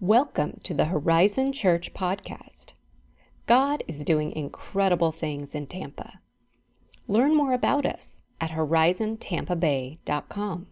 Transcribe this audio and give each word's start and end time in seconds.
Welcome 0.00 0.58
to 0.64 0.74
the 0.74 0.86
Horizon 0.86 1.52
Church 1.52 1.94
podcast. 1.94 2.72
God 3.46 3.84
is 3.86 4.02
doing 4.02 4.32
incredible 4.32 5.12
things 5.12 5.54
in 5.54 5.68
Tampa. 5.68 6.14
Learn 7.06 7.36
more 7.36 7.52
about 7.52 7.86
us 7.86 8.20
at 8.40 8.50
horizontampabay.com. 8.50 10.66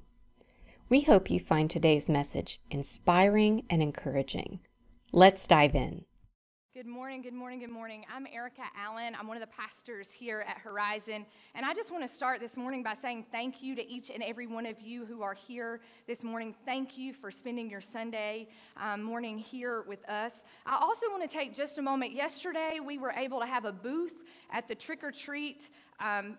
We 0.88 1.02
hope 1.02 1.30
you 1.30 1.38
find 1.38 1.70
today's 1.70 2.10
message 2.10 2.60
inspiring 2.68 3.62
and 3.70 3.80
encouraging. 3.80 4.58
Let's 5.12 5.46
dive 5.46 5.76
in. 5.76 6.04
Good 6.74 6.86
morning, 6.86 7.20
good 7.20 7.34
morning, 7.34 7.60
good 7.60 7.68
morning. 7.68 8.06
I'm 8.10 8.26
Erica 8.32 8.62
Allen. 8.74 9.14
I'm 9.14 9.26
one 9.26 9.36
of 9.36 9.42
the 9.42 9.54
pastors 9.54 10.10
here 10.10 10.42
at 10.48 10.56
Horizon. 10.56 11.26
And 11.54 11.66
I 11.66 11.74
just 11.74 11.92
want 11.92 12.02
to 12.02 12.08
start 12.08 12.40
this 12.40 12.56
morning 12.56 12.82
by 12.82 12.94
saying 12.94 13.26
thank 13.30 13.62
you 13.62 13.76
to 13.76 13.86
each 13.86 14.08
and 14.08 14.22
every 14.22 14.46
one 14.46 14.64
of 14.64 14.80
you 14.80 15.04
who 15.04 15.20
are 15.20 15.34
here 15.34 15.82
this 16.06 16.24
morning. 16.24 16.54
Thank 16.64 16.96
you 16.96 17.12
for 17.12 17.30
spending 17.30 17.68
your 17.68 17.82
Sunday 17.82 18.48
um, 18.78 19.02
morning 19.02 19.36
here 19.36 19.84
with 19.86 20.08
us. 20.08 20.44
I 20.64 20.78
also 20.80 21.10
want 21.10 21.22
to 21.22 21.28
take 21.28 21.52
just 21.52 21.76
a 21.76 21.82
moment. 21.82 22.12
Yesterday, 22.12 22.78
we 22.82 22.96
were 22.96 23.12
able 23.12 23.38
to 23.40 23.46
have 23.46 23.66
a 23.66 23.72
booth 23.72 24.22
at 24.50 24.66
the 24.66 24.74
trick 24.74 25.04
or 25.04 25.12
treat. 25.12 25.68
Um, 26.00 26.38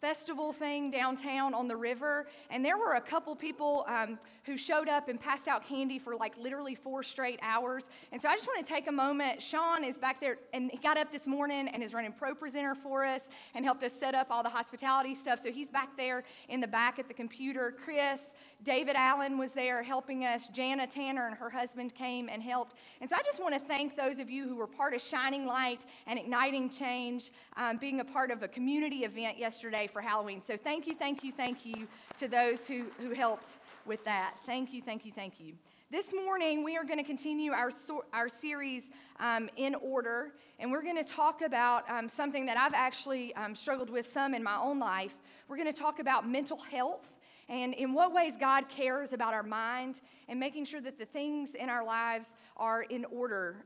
festival 0.00 0.52
thing 0.52 0.90
downtown 0.90 1.54
on 1.54 1.66
the 1.66 1.76
river, 1.76 2.28
and 2.50 2.64
there 2.64 2.76
were 2.76 2.94
a 2.94 3.00
couple 3.00 3.34
people 3.34 3.84
um, 3.88 4.18
who 4.46 4.56
showed 4.56 4.88
up 4.88 5.08
and 5.08 5.20
passed 5.20 5.48
out 5.48 5.66
candy 5.66 5.98
for 5.98 6.14
like 6.14 6.32
literally 6.38 6.76
four 6.76 7.02
straight 7.02 7.40
hours. 7.42 7.84
And 8.12 8.22
so 8.22 8.28
I 8.28 8.36
just 8.36 8.46
want 8.46 8.64
to 8.64 8.72
take 8.72 8.86
a 8.86 8.92
moment. 8.92 9.42
Sean 9.42 9.82
is 9.82 9.98
back 9.98 10.20
there, 10.20 10.38
and 10.54 10.70
he 10.70 10.78
got 10.78 10.96
up 10.96 11.10
this 11.10 11.26
morning 11.26 11.68
and 11.68 11.82
is 11.82 11.92
running 11.92 12.12
ProPresenter 12.12 12.76
for 12.76 13.04
us 13.04 13.22
and 13.54 13.64
helped 13.64 13.82
us 13.82 13.92
set 13.92 14.14
up 14.14 14.28
all 14.30 14.44
the 14.44 14.48
hospitality 14.48 15.16
stuff. 15.16 15.40
So 15.42 15.50
he's 15.50 15.68
back 15.68 15.96
there 15.96 16.22
in 16.48 16.60
the 16.60 16.68
back 16.68 17.00
at 17.00 17.08
the 17.08 17.14
computer. 17.14 17.74
Chris, 17.84 18.34
David 18.62 18.94
Allen 18.96 19.36
was 19.36 19.50
there 19.50 19.82
helping 19.82 20.24
us. 20.24 20.46
Jana 20.48 20.86
Tanner 20.86 21.26
and 21.26 21.36
her 21.36 21.50
husband 21.50 21.94
came 21.94 22.28
and 22.28 22.40
helped. 22.40 22.76
And 23.00 23.10
so 23.10 23.16
I 23.16 23.22
just 23.22 23.40
want 23.40 23.54
to 23.54 23.60
thank 23.60 23.96
those 23.96 24.20
of 24.20 24.30
you 24.30 24.48
who 24.48 24.54
were 24.54 24.68
part 24.68 24.94
of 24.94 25.02
Shining 25.02 25.44
Light 25.44 25.84
and 26.06 26.18
Igniting 26.18 26.70
Change, 26.70 27.32
um, 27.56 27.78
being 27.78 27.98
a 28.00 28.04
part 28.04 28.30
of 28.30 28.44
a 28.44 28.48
community 28.48 29.04
event 29.04 29.38
yesterday 29.38 29.88
for 29.92 30.00
Halloween. 30.00 30.40
So 30.40 30.56
thank 30.56 30.86
you, 30.86 30.94
thank 30.94 31.24
you, 31.24 31.32
thank 31.32 31.66
you 31.66 31.88
to 32.16 32.28
those 32.28 32.66
who, 32.66 32.84
who 32.98 33.12
helped 33.12 33.56
with 33.86 34.04
that. 34.04 34.34
Thank 34.46 34.72
you, 34.72 34.82
thank 34.82 35.04
you, 35.04 35.12
thank 35.12 35.38
you. 35.38 35.54
This 35.90 36.12
morning, 36.12 36.64
we 36.64 36.76
are 36.76 36.84
going 36.84 36.98
to 36.98 37.04
continue 37.04 37.52
our, 37.52 37.70
our 38.12 38.28
series 38.28 38.90
um, 39.20 39.48
in 39.56 39.76
order, 39.76 40.32
and 40.58 40.72
we're 40.72 40.82
going 40.82 40.96
to 40.96 41.04
talk 41.04 41.42
about 41.42 41.88
um, 41.88 42.08
something 42.08 42.44
that 42.46 42.56
I've 42.56 42.74
actually 42.74 43.34
um, 43.36 43.54
struggled 43.54 43.88
with 43.88 44.10
some 44.10 44.34
in 44.34 44.42
my 44.42 44.56
own 44.56 44.80
life. 44.80 45.12
We're 45.48 45.56
going 45.56 45.72
to 45.72 45.78
talk 45.78 46.00
about 46.00 46.28
mental 46.28 46.58
health 46.58 47.08
and 47.48 47.72
in 47.74 47.94
what 47.94 48.12
ways 48.12 48.34
God 48.38 48.68
cares 48.68 49.12
about 49.12 49.32
our 49.32 49.44
mind 49.44 50.00
and 50.28 50.40
making 50.40 50.64
sure 50.64 50.80
that 50.80 50.98
the 50.98 51.04
things 51.04 51.54
in 51.54 51.70
our 51.70 51.84
lives 51.84 52.30
are 52.56 52.82
in 52.82 53.04
order. 53.04 53.64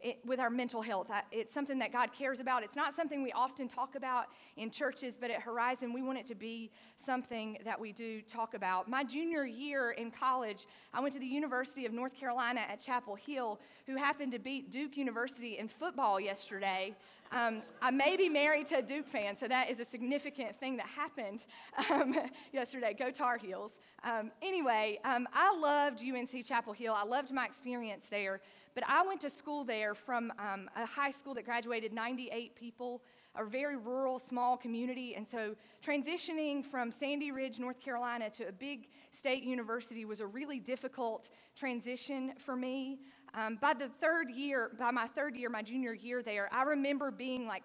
It, 0.00 0.20
with 0.24 0.38
our 0.38 0.48
mental 0.48 0.80
health. 0.80 1.10
It's 1.32 1.52
something 1.52 1.76
that 1.80 1.90
God 1.90 2.10
cares 2.16 2.38
about. 2.38 2.62
It's 2.62 2.76
not 2.76 2.94
something 2.94 3.20
we 3.20 3.32
often 3.32 3.66
talk 3.66 3.96
about 3.96 4.26
in 4.56 4.70
churches, 4.70 5.18
but 5.20 5.28
at 5.28 5.40
Horizon, 5.40 5.92
we 5.92 6.02
want 6.02 6.18
it 6.18 6.26
to 6.26 6.36
be 6.36 6.70
something 6.94 7.58
that 7.64 7.80
we 7.80 7.90
do 7.90 8.22
talk 8.22 8.54
about. 8.54 8.88
My 8.88 9.02
junior 9.02 9.44
year 9.44 9.90
in 9.90 10.12
college, 10.12 10.68
I 10.94 11.00
went 11.00 11.14
to 11.14 11.20
the 11.20 11.26
University 11.26 11.84
of 11.84 11.92
North 11.92 12.14
Carolina 12.14 12.60
at 12.60 12.78
Chapel 12.78 13.16
Hill, 13.16 13.58
who 13.88 13.96
happened 13.96 14.30
to 14.32 14.38
beat 14.38 14.70
Duke 14.70 14.96
University 14.96 15.58
in 15.58 15.66
football 15.66 16.20
yesterday. 16.20 16.94
Um, 17.30 17.62
I 17.82 17.90
may 17.90 18.16
be 18.16 18.28
married 18.28 18.68
to 18.68 18.78
a 18.78 18.82
Duke 18.82 19.06
fan, 19.06 19.36
so 19.36 19.48
that 19.48 19.70
is 19.70 19.80
a 19.80 19.84
significant 19.84 20.58
thing 20.58 20.76
that 20.78 20.86
happened 20.86 21.40
um, 21.90 22.14
yesterday. 22.52 22.94
Go 22.98 23.10
Tar 23.10 23.36
Heels. 23.36 23.78
Um, 24.02 24.30
anyway, 24.40 24.98
um, 25.04 25.28
I 25.34 25.54
loved 25.54 26.02
UNC 26.02 26.46
Chapel 26.46 26.72
Hill. 26.72 26.94
I 26.96 27.04
loved 27.04 27.32
my 27.32 27.44
experience 27.44 28.06
there, 28.10 28.40
but 28.78 28.88
I 28.88 29.02
went 29.04 29.20
to 29.22 29.30
school 29.30 29.64
there 29.64 29.92
from 29.92 30.32
um, 30.38 30.70
a 30.76 30.86
high 30.86 31.10
school 31.10 31.34
that 31.34 31.44
graduated 31.44 31.92
98 31.92 32.54
people, 32.54 33.02
a 33.34 33.44
very 33.44 33.76
rural, 33.76 34.20
small 34.20 34.56
community. 34.56 35.16
And 35.16 35.26
so 35.26 35.56
transitioning 35.84 36.64
from 36.64 36.92
Sandy 36.92 37.32
Ridge, 37.32 37.58
North 37.58 37.80
Carolina 37.80 38.30
to 38.30 38.46
a 38.46 38.52
big 38.52 38.86
state 39.10 39.42
university 39.42 40.04
was 40.04 40.20
a 40.20 40.26
really 40.28 40.60
difficult 40.60 41.28
transition 41.56 42.34
for 42.38 42.54
me. 42.54 43.00
Um, 43.34 43.58
by 43.60 43.74
the 43.74 43.88
third 44.00 44.30
year, 44.30 44.70
by 44.78 44.92
my 44.92 45.08
third 45.08 45.34
year, 45.34 45.50
my 45.50 45.62
junior 45.62 45.92
year 45.92 46.22
there, 46.22 46.48
I 46.52 46.62
remember 46.62 47.10
being 47.10 47.48
like 47.48 47.64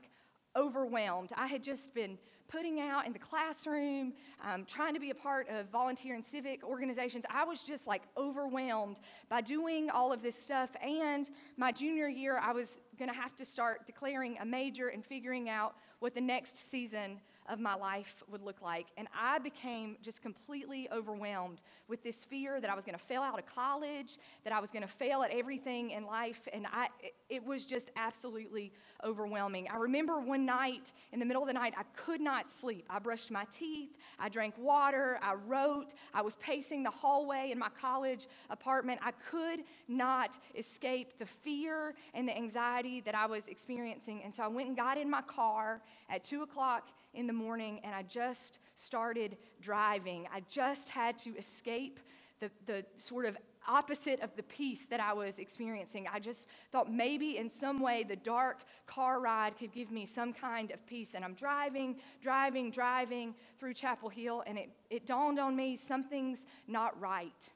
overwhelmed. 0.56 1.30
I 1.38 1.45
had 1.45 1.62
just 1.62 1.94
been 1.94 2.18
putting 2.48 2.80
out 2.80 3.06
in 3.06 3.14
the 3.14 3.20
classroom, 3.20 4.14
um, 4.44 4.66
trying 4.66 4.94
to 4.94 5.00
be 5.00 5.09
a 5.09 5.16
part 5.16 5.48
of 5.50 5.70
volunteer 5.70 6.16
and 6.16 6.26
civic 6.26 6.64
organizations. 6.64 7.24
I 7.30 7.44
was 7.44 7.64
just 7.64 7.88
like 7.88 8.04
overwhelmed 8.18 9.00
by 9.30 9.42
doing 9.42 9.90
all 9.90 10.14
of 10.14 10.22
this 10.22 10.36
stuff. 10.36 10.70
And 10.81 11.30
my 11.58 11.72
junior 11.72 12.08
year, 12.08 12.40
I 12.40 12.52
was 12.52 12.80
going 12.98 13.09
to 13.09 13.16
have 13.16 13.36
to 13.38 13.46
start 13.46 13.86
declaring 13.86 14.38
a 14.40 14.46
major 14.46 14.90
and 14.90 15.06
figuring 15.06 15.50
out 15.50 15.76
what 16.00 16.14
the 16.14 16.22
next 16.22 16.70
season 16.70 17.20
of 17.50 17.59
my 17.59 17.76
life 17.76 18.24
would 18.31 18.42
look 18.42 18.62
like. 18.62 18.88
And 18.98 19.08
I 19.18 19.40
became 19.40 19.98
just 20.02 20.22
completely 20.22 20.88
overwhelmed 20.92 21.62
with 21.88 22.04
this 22.04 22.24
fear 22.24 22.62
that 22.62 22.70
I 22.70 22.76
was 22.76 22.86
going 22.86 22.98
to 22.98 23.04
fail 23.04 23.22
out 23.22 23.38
of 23.38 23.46
college, 23.46 24.18
that 24.44 24.54
I 24.54 24.59
was 24.59 24.72
going 24.72 24.84
to 24.84 24.88
fail 24.88 25.24
at 25.24 25.31
everything 25.31 25.92
in 25.92 26.06
life. 26.06 26.48
And 26.54 26.66
I, 26.72 26.88
it 27.30 27.46
was 27.46 27.66
just 27.66 27.90
absolutely 27.96 28.72
overwhelming. 29.04 29.68
I 29.70 29.78
remember 29.78 30.20
one 30.20 30.46
night, 30.46 30.92
in 31.12 31.20
the 31.20 31.26
middle 31.26 31.44
of 31.44 31.48
the 31.48 31.54
night, 31.54 31.74
I 31.78 31.84
could 31.96 32.22
not 32.22 32.50
sleep. 32.50 32.86
I 32.90 33.00
brushed 33.00 33.31
my 33.31 33.46
teeth, 33.52 33.98
I 34.20 34.30
drank 34.30 34.56
water, 34.58 35.20
I 35.22 35.34
wrote, 35.34 35.94
I 36.14 36.22
was 36.22 36.36
pacing 36.38 36.84
the 36.84 36.92
hallway 36.92 37.50
in 37.52 37.60
my 37.60 37.70
college 37.80 38.28
apartment. 38.50 39.00
I 39.04 39.12
could 39.30 39.62
not 39.88 40.40
escape 40.58 41.20
the 41.20 41.25
fear 41.25 41.96
and 42.14 42.28
the 42.28 42.36
anxiety 42.36 43.02
that 43.02 43.16
I 43.16 43.25
was 43.25 43.48
experiencing. 43.48 44.24
And 44.24 44.34
so 44.34 44.44
I 44.44 44.48
went 44.48 44.68
and 44.70 44.78
got 44.78 44.98
in 44.98 45.10
my 45.10 45.22
car 45.22 45.81
at 46.10 46.24
2 46.24 46.44
o'clock 46.44 46.88
in 47.13 47.28
the 47.28 47.34
morning 47.34 47.79
and 47.84 47.94
I 47.94 48.03
just 48.03 48.59
started 48.75 49.38
driving. 49.62 50.28
I 50.34 50.41
just 50.50 50.90
had 50.90 51.18
to 51.19 51.35
escape 51.38 52.00
the, 52.40 52.50
the 52.66 52.85
sort 52.97 53.25
of 53.25 53.38
opposite 53.68 54.19
of 54.22 54.35
the 54.35 54.44
peace 54.44 54.85
that 54.88 55.00
I 55.00 55.13
was 55.13 55.40
experiencing. 55.40 56.07
I 56.12 56.19
just 56.19 56.47
thought 56.72 56.91
maybe 56.91 57.38
in 57.38 57.50
some 57.50 57.79
way 57.79 58.03
the 58.03 58.16
dark 58.16 58.62
car 58.88 59.22
ride 59.22 59.57
could 59.57 59.72
give 59.72 59.91
me 59.91 60.06
some 60.06 60.34
kind 60.34 60.72
of 60.72 60.85
peace. 60.85 61.09
And 61.16 61.24
I'm 61.24 61.34
driving, 61.34 61.97
driving, 62.22 62.72
driving 62.72 63.35
through 63.59 63.74
Chapel 63.75 64.09
Hill, 64.09 64.44
and 64.45 64.57
it, 64.57 64.69
it 64.90 65.06
dawned 65.06 65.40
on 65.40 65.56
me 65.56 65.78
something's 65.78 66.45
not 66.68 67.00
right. 67.00 67.50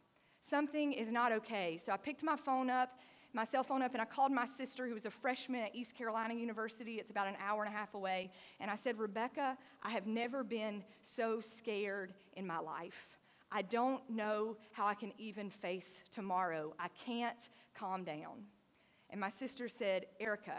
Something 0.50 0.94
is 0.94 1.12
not 1.12 1.34
okay. 1.34 1.78
So 1.84 1.92
I 1.92 1.98
picked 1.98 2.24
my 2.24 2.38
phone 2.38 2.70
up 2.70 2.98
my 3.38 3.44
cell 3.44 3.64
phone 3.64 3.84
up 3.84 3.94
and 3.94 4.02
I 4.02 4.06
called 4.06 4.32
my 4.32 4.48
sister, 4.48 4.88
who 4.88 4.96
was 4.96 5.06
a 5.06 5.12
freshman 5.12 5.62
at 5.62 5.76
East 5.76 5.96
Carolina 5.96 6.34
University. 6.34 6.96
It's 6.96 7.12
about 7.12 7.28
an 7.28 7.36
hour 7.40 7.64
and 7.64 7.72
a 7.72 7.78
half 7.78 7.94
away. 7.94 8.32
And 8.60 8.72
I 8.72 8.76
said, 8.76 8.98
Rebecca, 8.98 9.56
I 9.84 9.92
have 9.92 10.08
never 10.08 10.44
been 10.44 10.84
so 11.16 11.40
scared 11.40 12.16
in 12.36 12.48
my 12.48 12.58
life. 12.58 13.20
I 13.52 13.62
don't 13.62 14.02
know 14.10 14.58
how 14.72 14.88
I 14.88 14.96
can 14.96 15.14
even 15.20 15.52
face 15.52 16.04
tomorrow. 16.12 16.74
I 16.80 16.88
can't 17.06 17.50
calm 17.78 18.04
down. 18.04 18.42
And 19.12 19.22
my 19.22 19.30
sister 19.30 19.70
said, 19.70 20.08
Erica, 20.20 20.56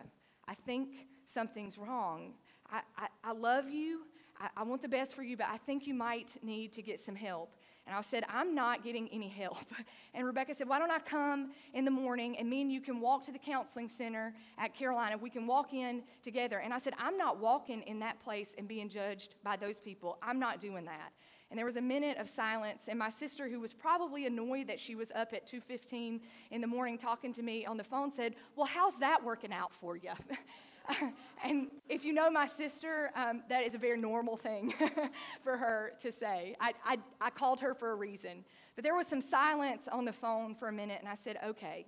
I 0.47 0.55
think 0.55 1.09
something's 1.25 1.78
wrong. 1.78 2.34
I, 2.71 2.83
I, 2.97 3.09
I 3.25 3.33
love 3.33 3.69
you. 3.71 4.03
I, 4.41 4.50
I 4.56 4.62
want 4.62 4.83
the 4.83 4.89
best 4.89 5.16
for 5.16 5.25
you, 5.25 5.37
but 5.37 5.49
I 5.50 5.56
think 5.56 5.89
you 5.89 5.95
might 5.95 6.37
need 6.45 6.72
to 6.75 6.83
get 6.83 7.00
some 7.00 7.16
help. 7.16 7.56
And 7.88 7.97
I 7.97 8.03
said, 8.03 8.25
I'm 8.28 8.54
not 8.54 8.84
getting 8.84 9.09
any 9.09 9.28
help. 9.28 9.56
And 10.15 10.26
Rebecca 10.26 10.54
said, 10.54 10.69
Why 10.69 10.81
don't 10.81 10.91
I 10.91 10.99
come 10.99 11.53
in 11.75 11.84
the 11.84 11.91
morning 11.93 12.37
and 12.38 12.50
me 12.50 12.62
and 12.62 12.72
you 12.72 12.81
can 12.81 13.00
walk 13.00 13.25
to 13.26 13.32
the 13.32 13.38
counseling 13.38 13.88
center 13.88 14.34
at 14.59 14.75
Carolina? 14.75 15.16
We 15.16 15.31
can 15.31 15.47
walk 15.47 15.72
in 15.72 16.03
together. 16.25 16.59
And 16.59 16.75
I 16.75 16.78
said, 16.78 16.94
I'm 16.98 17.16
not 17.16 17.38
walking 17.38 17.82
in 17.82 18.00
that 18.00 18.19
place 18.19 18.54
and 18.59 18.66
being 18.66 18.88
judged 18.88 19.34
by 19.44 19.56
those 19.56 19.78
people. 19.78 20.19
I'm 20.22 20.41
not 20.41 20.60
doing 20.60 20.84
that. 20.87 21.12
And 21.50 21.59
there 21.59 21.65
was 21.65 21.77
a 21.77 21.82
minute 21.82 22.19
of 22.19 22.28
silence, 22.28 22.88
and 22.88 22.98
my 22.98 23.09
sister, 23.09 23.48
who 23.48 23.59
was 23.59 23.72
probably 23.72 24.27
annoyed 24.27 24.66
that 24.66 24.78
she 24.78 24.94
was 24.94 25.10
up 25.15 25.32
at 25.32 25.47
2:15 25.47 26.21
in 26.50 26.60
the 26.60 26.66
morning 26.66 26.98
talking 26.98 27.32
to 27.34 27.43
me 27.43 27.65
on 27.65 27.78
the 27.78 27.84
phone, 27.84 28.10
said, 28.10 28.34
"Well, 28.54 28.66
how's 28.66 28.98
that 28.98 29.22
working 29.22 29.53
out 29.53 29.72
for 29.72 29.97
you?" 29.97 30.12
and 31.44 31.68
if 31.88 32.04
you 32.04 32.12
know 32.12 32.30
my 32.30 32.46
sister, 32.46 33.10
um, 33.14 33.42
that 33.48 33.66
is 33.66 33.74
a 33.74 33.78
very 33.78 33.98
normal 33.98 34.36
thing 34.36 34.74
for 35.42 35.56
her 35.56 35.92
to 36.00 36.10
say. 36.10 36.56
I, 36.60 36.74
I, 36.84 36.98
I 37.20 37.30
called 37.30 37.60
her 37.60 37.74
for 37.74 37.92
a 37.92 37.94
reason. 37.94 38.44
But 38.74 38.84
there 38.84 38.94
was 38.94 39.06
some 39.06 39.20
silence 39.20 39.88
on 39.90 40.04
the 40.04 40.12
phone 40.12 40.54
for 40.54 40.68
a 40.68 40.72
minute, 40.72 40.98
and 41.00 41.08
I 41.08 41.14
said, 41.14 41.38
okay, 41.44 41.86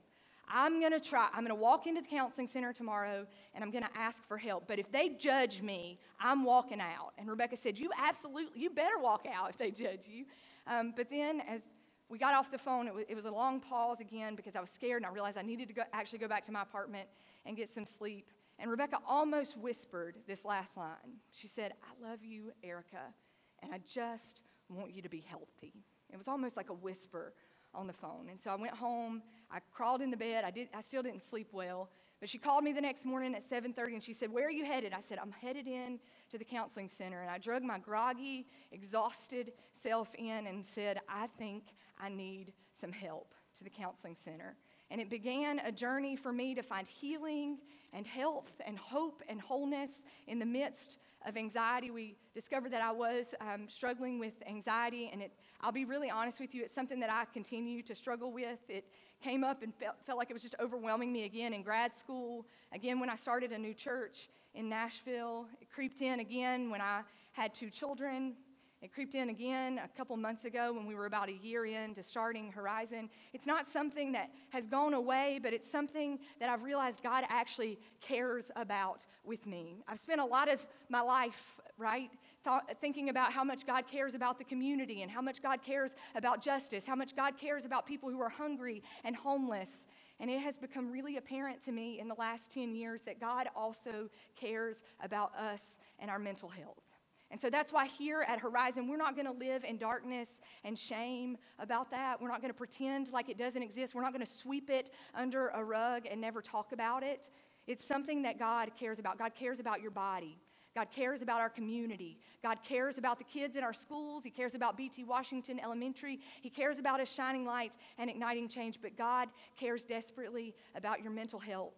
I'm 0.52 0.80
going 0.80 0.92
to 0.92 1.00
try. 1.00 1.28
I'm 1.32 1.44
going 1.44 1.48
to 1.48 1.54
walk 1.54 1.86
into 1.86 2.00
the 2.00 2.08
counseling 2.08 2.48
center 2.48 2.72
tomorrow 2.72 3.26
and 3.54 3.62
I'm 3.62 3.70
going 3.70 3.84
to 3.84 3.96
ask 3.96 4.26
for 4.26 4.36
help. 4.36 4.64
But 4.66 4.78
if 4.78 4.90
they 4.90 5.10
judge 5.10 5.62
me, 5.62 5.98
I'm 6.18 6.44
walking 6.44 6.80
out. 6.80 7.12
And 7.18 7.28
Rebecca 7.28 7.56
said, 7.56 7.78
You 7.78 7.90
absolutely, 7.96 8.60
you 8.60 8.70
better 8.70 8.98
walk 9.00 9.26
out 9.32 9.50
if 9.50 9.58
they 9.58 9.70
judge 9.70 10.08
you. 10.08 10.24
Um, 10.66 10.92
but 10.96 11.08
then 11.08 11.40
as 11.48 11.62
we 12.08 12.18
got 12.18 12.34
off 12.34 12.50
the 12.50 12.58
phone, 12.58 12.88
it 12.88 12.94
was, 12.94 13.04
it 13.08 13.14
was, 13.14 13.24
a 13.24 13.30
long 13.30 13.60
pause 13.60 14.00
again 14.00 14.34
because 14.34 14.56
I 14.56 14.60
was 14.60 14.70
scared 14.70 15.02
and 15.02 15.06
I 15.06 15.10
realized 15.10 15.38
I 15.38 15.42
needed 15.42 15.68
to 15.68 15.74
go, 15.74 15.82
actually 15.92 16.18
go 16.18 16.28
back 16.28 16.44
to 16.46 16.52
my 16.52 16.62
apartment 16.62 17.08
and 17.46 17.56
get 17.56 17.70
some 17.70 17.86
sleep. 17.86 18.26
And 18.60 18.70
Rebecca 18.70 18.98
almost 19.08 19.56
whispered 19.56 20.16
this 20.26 20.44
last 20.44 20.76
line. 20.76 21.18
She 21.32 21.48
said, 21.48 21.72
I 21.82 22.08
love 22.08 22.22
you, 22.22 22.52
Erica, 22.62 23.14
and 23.62 23.72
I 23.72 23.80
just 23.90 24.42
want 24.68 24.94
you 24.94 25.00
to 25.00 25.08
be 25.08 25.24
healthy. 25.26 25.72
It 26.12 26.18
was 26.18 26.28
almost 26.28 26.58
like 26.58 26.68
a 26.68 26.74
whisper 26.74 27.32
on 27.72 27.86
the 27.86 27.92
phone. 27.92 28.28
And 28.28 28.38
so 28.38 28.50
I 28.50 28.56
went 28.56 28.74
home, 28.74 29.22
I 29.50 29.60
crawled 29.72 30.02
in 30.02 30.10
the 30.10 30.16
bed. 30.16 30.44
I, 30.44 30.50
did, 30.50 30.68
I 30.74 30.82
still 30.82 31.02
didn't 31.02 31.22
sleep 31.22 31.48
well. 31.52 31.88
But 32.20 32.28
she 32.28 32.36
called 32.36 32.64
me 32.64 32.72
the 32.72 32.82
next 32.82 33.06
morning 33.06 33.34
at 33.34 33.42
7:30 33.48 33.94
and 33.94 34.02
she 34.02 34.12
said, 34.12 34.30
"Where 34.30 34.46
are 34.46 34.50
you 34.50 34.66
headed?" 34.66 34.92
I 34.92 35.00
said, 35.00 35.18
"I'm 35.18 35.30
headed 35.30 35.66
in 35.66 35.98
to 36.30 36.36
the 36.36 36.44
counseling 36.44 36.88
center." 36.88 37.22
And 37.22 37.30
I 37.30 37.38
drug 37.38 37.62
my 37.62 37.78
groggy, 37.78 38.46
exhausted 38.72 39.52
self 39.72 40.14
in 40.16 40.46
and 40.46 40.64
said, 40.64 41.00
"I 41.08 41.28
think 41.38 41.72
I 41.98 42.10
need 42.10 42.52
some 42.78 42.92
help 42.92 43.34
to 43.56 43.64
the 43.64 43.70
counseling 43.70 44.14
center." 44.14 44.58
And 44.90 45.00
it 45.00 45.08
began 45.08 45.60
a 45.60 45.72
journey 45.72 46.14
for 46.14 46.30
me 46.30 46.54
to 46.54 46.62
find 46.62 46.86
healing 46.86 47.58
and 47.92 48.06
health 48.06 48.52
and 48.66 48.78
hope 48.78 49.22
and 49.28 49.40
wholeness 49.40 49.90
in 50.26 50.38
the 50.38 50.46
midst 50.46 50.98
of 51.26 51.36
anxiety. 51.36 51.90
We 51.90 52.16
discovered 52.34 52.72
that 52.72 52.82
I 52.82 52.92
was 52.92 53.34
um, 53.40 53.68
struggling 53.68 54.18
with 54.18 54.34
anxiety, 54.46 55.10
and 55.12 55.22
it, 55.22 55.32
I'll 55.60 55.72
be 55.72 55.84
really 55.84 56.10
honest 56.10 56.40
with 56.40 56.54
you, 56.54 56.62
it's 56.62 56.74
something 56.74 57.00
that 57.00 57.10
I 57.10 57.24
continue 57.32 57.82
to 57.82 57.94
struggle 57.94 58.32
with. 58.32 58.58
It 58.68 58.84
came 59.22 59.44
up 59.44 59.62
and 59.62 59.74
felt, 59.74 59.96
felt 60.06 60.18
like 60.18 60.30
it 60.30 60.32
was 60.32 60.42
just 60.42 60.54
overwhelming 60.60 61.12
me 61.12 61.24
again 61.24 61.52
in 61.52 61.62
grad 61.62 61.94
school, 61.94 62.46
again 62.72 63.00
when 63.00 63.10
I 63.10 63.16
started 63.16 63.52
a 63.52 63.58
new 63.58 63.74
church 63.74 64.28
in 64.54 64.68
Nashville. 64.68 65.46
It 65.60 65.70
creeped 65.70 66.00
in 66.00 66.20
again 66.20 66.70
when 66.70 66.80
I 66.80 67.02
had 67.32 67.54
two 67.54 67.70
children. 67.70 68.34
It 68.82 68.94
creeped 68.94 69.14
in 69.14 69.28
again 69.28 69.78
a 69.84 69.88
couple 69.94 70.16
months 70.16 70.46
ago 70.46 70.72
when 70.72 70.86
we 70.86 70.94
were 70.94 71.04
about 71.04 71.28
a 71.28 71.34
year 71.34 71.66
into 71.66 72.02
starting 72.02 72.50
Horizon. 72.50 73.10
It's 73.34 73.46
not 73.46 73.68
something 73.68 74.10
that 74.12 74.30
has 74.48 74.66
gone 74.66 74.94
away, 74.94 75.38
but 75.42 75.52
it's 75.52 75.70
something 75.70 76.18
that 76.38 76.48
I've 76.48 76.62
realized 76.62 77.02
God 77.02 77.24
actually 77.28 77.78
cares 78.00 78.50
about 78.56 79.04
with 79.22 79.44
me. 79.44 79.82
I've 79.86 79.98
spent 79.98 80.18
a 80.18 80.24
lot 80.24 80.50
of 80.50 80.66
my 80.88 81.02
life, 81.02 81.60
right, 81.76 82.10
thought, 82.42 82.74
thinking 82.80 83.10
about 83.10 83.34
how 83.34 83.44
much 83.44 83.66
God 83.66 83.84
cares 83.86 84.14
about 84.14 84.38
the 84.38 84.44
community 84.44 85.02
and 85.02 85.10
how 85.10 85.20
much 85.20 85.42
God 85.42 85.62
cares 85.62 85.94
about 86.14 86.42
justice, 86.42 86.86
how 86.86 86.96
much 86.96 87.14
God 87.14 87.36
cares 87.36 87.66
about 87.66 87.84
people 87.84 88.08
who 88.08 88.22
are 88.22 88.30
hungry 88.30 88.82
and 89.04 89.14
homeless. 89.14 89.88
And 90.20 90.30
it 90.30 90.40
has 90.40 90.56
become 90.56 90.90
really 90.90 91.18
apparent 91.18 91.62
to 91.66 91.72
me 91.72 92.00
in 92.00 92.08
the 92.08 92.14
last 92.14 92.50
10 92.50 92.74
years 92.74 93.02
that 93.02 93.20
God 93.20 93.48
also 93.54 94.08
cares 94.36 94.80
about 95.02 95.34
us 95.36 95.78
and 95.98 96.10
our 96.10 96.18
mental 96.18 96.48
health. 96.48 96.89
And 97.30 97.40
so 97.40 97.48
that's 97.48 97.72
why 97.72 97.86
here 97.86 98.24
at 98.26 98.40
Horizon, 98.40 98.88
we're 98.88 98.96
not 98.96 99.14
going 99.14 99.26
to 99.26 99.32
live 99.32 99.64
in 99.64 99.76
darkness 99.78 100.28
and 100.64 100.76
shame 100.78 101.38
about 101.58 101.90
that. 101.92 102.20
We're 102.20 102.28
not 102.28 102.40
going 102.40 102.52
to 102.52 102.58
pretend 102.58 103.12
like 103.12 103.28
it 103.28 103.38
doesn't 103.38 103.62
exist. 103.62 103.94
We're 103.94 104.02
not 104.02 104.12
going 104.12 104.26
to 104.26 104.32
sweep 104.32 104.68
it 104.68 104.90
under 105.14 105.48
a 105.48 105.62
rug 105.62 106.06
and 106.10 106.20
never 106.20 106.42
talk 106.42 106.72
about 106.72 107.02
it. 107.02 107.28
It's 107.66 107.84
something 107.84 108.22
that 108.22 108.38
God 108.38 108.70
cares 108.78 108.98
about. 108.98 109.18
God 109.18 109.32
cares 109.38 109.60
about 109.60 109.80
your 109.80 109.92
body. 109.92 110.38
God 110.74 110.88
cares 110.94 111.20
about 111.20 111.40
our 111.40 111.48
community. 111.48 112.18
God 112.42 112.58
cares 112.66 112.96
about 112.96 113.18
the 113.18 113.24
kids 113.24 113.56
in 113.56 113.64
our 113.64 113.72
schools. 113.72 114.22
He 114.22 114.30
cares 114.30 114.54
about 114.54 114.76
BT 114.76 115.04
Washington 115.04 115.60
Elementary. 115.60 116.20
He 116.42 116.50
cares 116.50 116.78
about 116.78 117.00
us 117.00 117.08
shining 117.12 117.44
light 117.44 117.76
and 117.98 118.08
igniting 118.08 118.48
change. 118.48 118.78
But 118.80 118.96
God 118.96 119.28
cares 119.58 119.82
desperately 119.82 120.54
about 120.76 121.02
your 121.02 121.12
mental 121.12 121.40
health. 121.40 121.74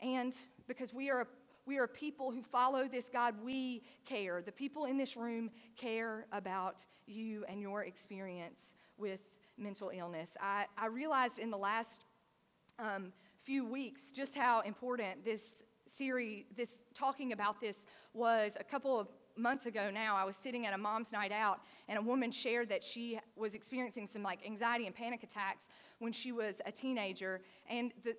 And 0.00 0.34
because 0.66 0.92
we 0.92 1.10
are, 1.10 1.26
we 1.68 1.76
are 1.76 1.86
people 1.86 2.30
who 2.30 2.42
follow 2.42 2.88
this 2.88 3.10
God, 3.10 3.34
we 3.44 3.82
care. 4.06 4.40
The 4.40 4.50
people 4.50 4.86
in 4.86 4.96
this 4.96 5.18
room 5.18 5.50
care 5.76 6.26
about 6.32 6.82
you 7.06 7.44
and 7.46 7.60
your 7.60 7.84
experience 7.84 8.74
with 8.96 9.20
mental 9.58 9.90
illness. 9.94 10.30
I, 10.40 10.64
I 10.78 10.86
realized 10.86 11.38
in 11.38 11.50
the 11.50 11.58
last 11.58 12.04
um, 12.78 13.12
few 13.42 13.66
weeks 13.66 14.12
just 14.12 14.34
how 14.34 14.62
important 14.62 15.26
this 15.26 15.62
series, 15.86 16.46
this 16.56 16.78
talking 16.94 17.32
about 17.32 17.60
this 17.60 17.84
was 18.14 18.56
a 18.58 18.64
couple 18.64 18.98
of 18.98 19.08
months 19.36 19.66
ago 19.66 19.90
now. 19.92 20.16
I 20.16 20.24
was 20.24 20.36
sitting 20.36 20.64
at 20.64 20.72
a 20.72 20.78
mom's 20.78 21.12
night 21.12 21.32
out, 21.32 21.60
and 21.86 21.98
a 21.98 22.02
woman 22.02 22.30
shared 22.30 22.70
that 22.70 22.82
she 22.82 23.20
was 23.36 23.52
experiencing 23.52 24.06
some 24.06 24.22
like 24.22 24.38
anxiety 24.44 24.86
and 24.86 24.94
panic 24.94 25.22
attacks 25.22 25.66
when 25.98 26.12
she 26.12 26.32
was 26.32 26.62
a 26.64 26.72
teenager, 26.72 27.42
and 27.68 27.92
the, 28.04 28.16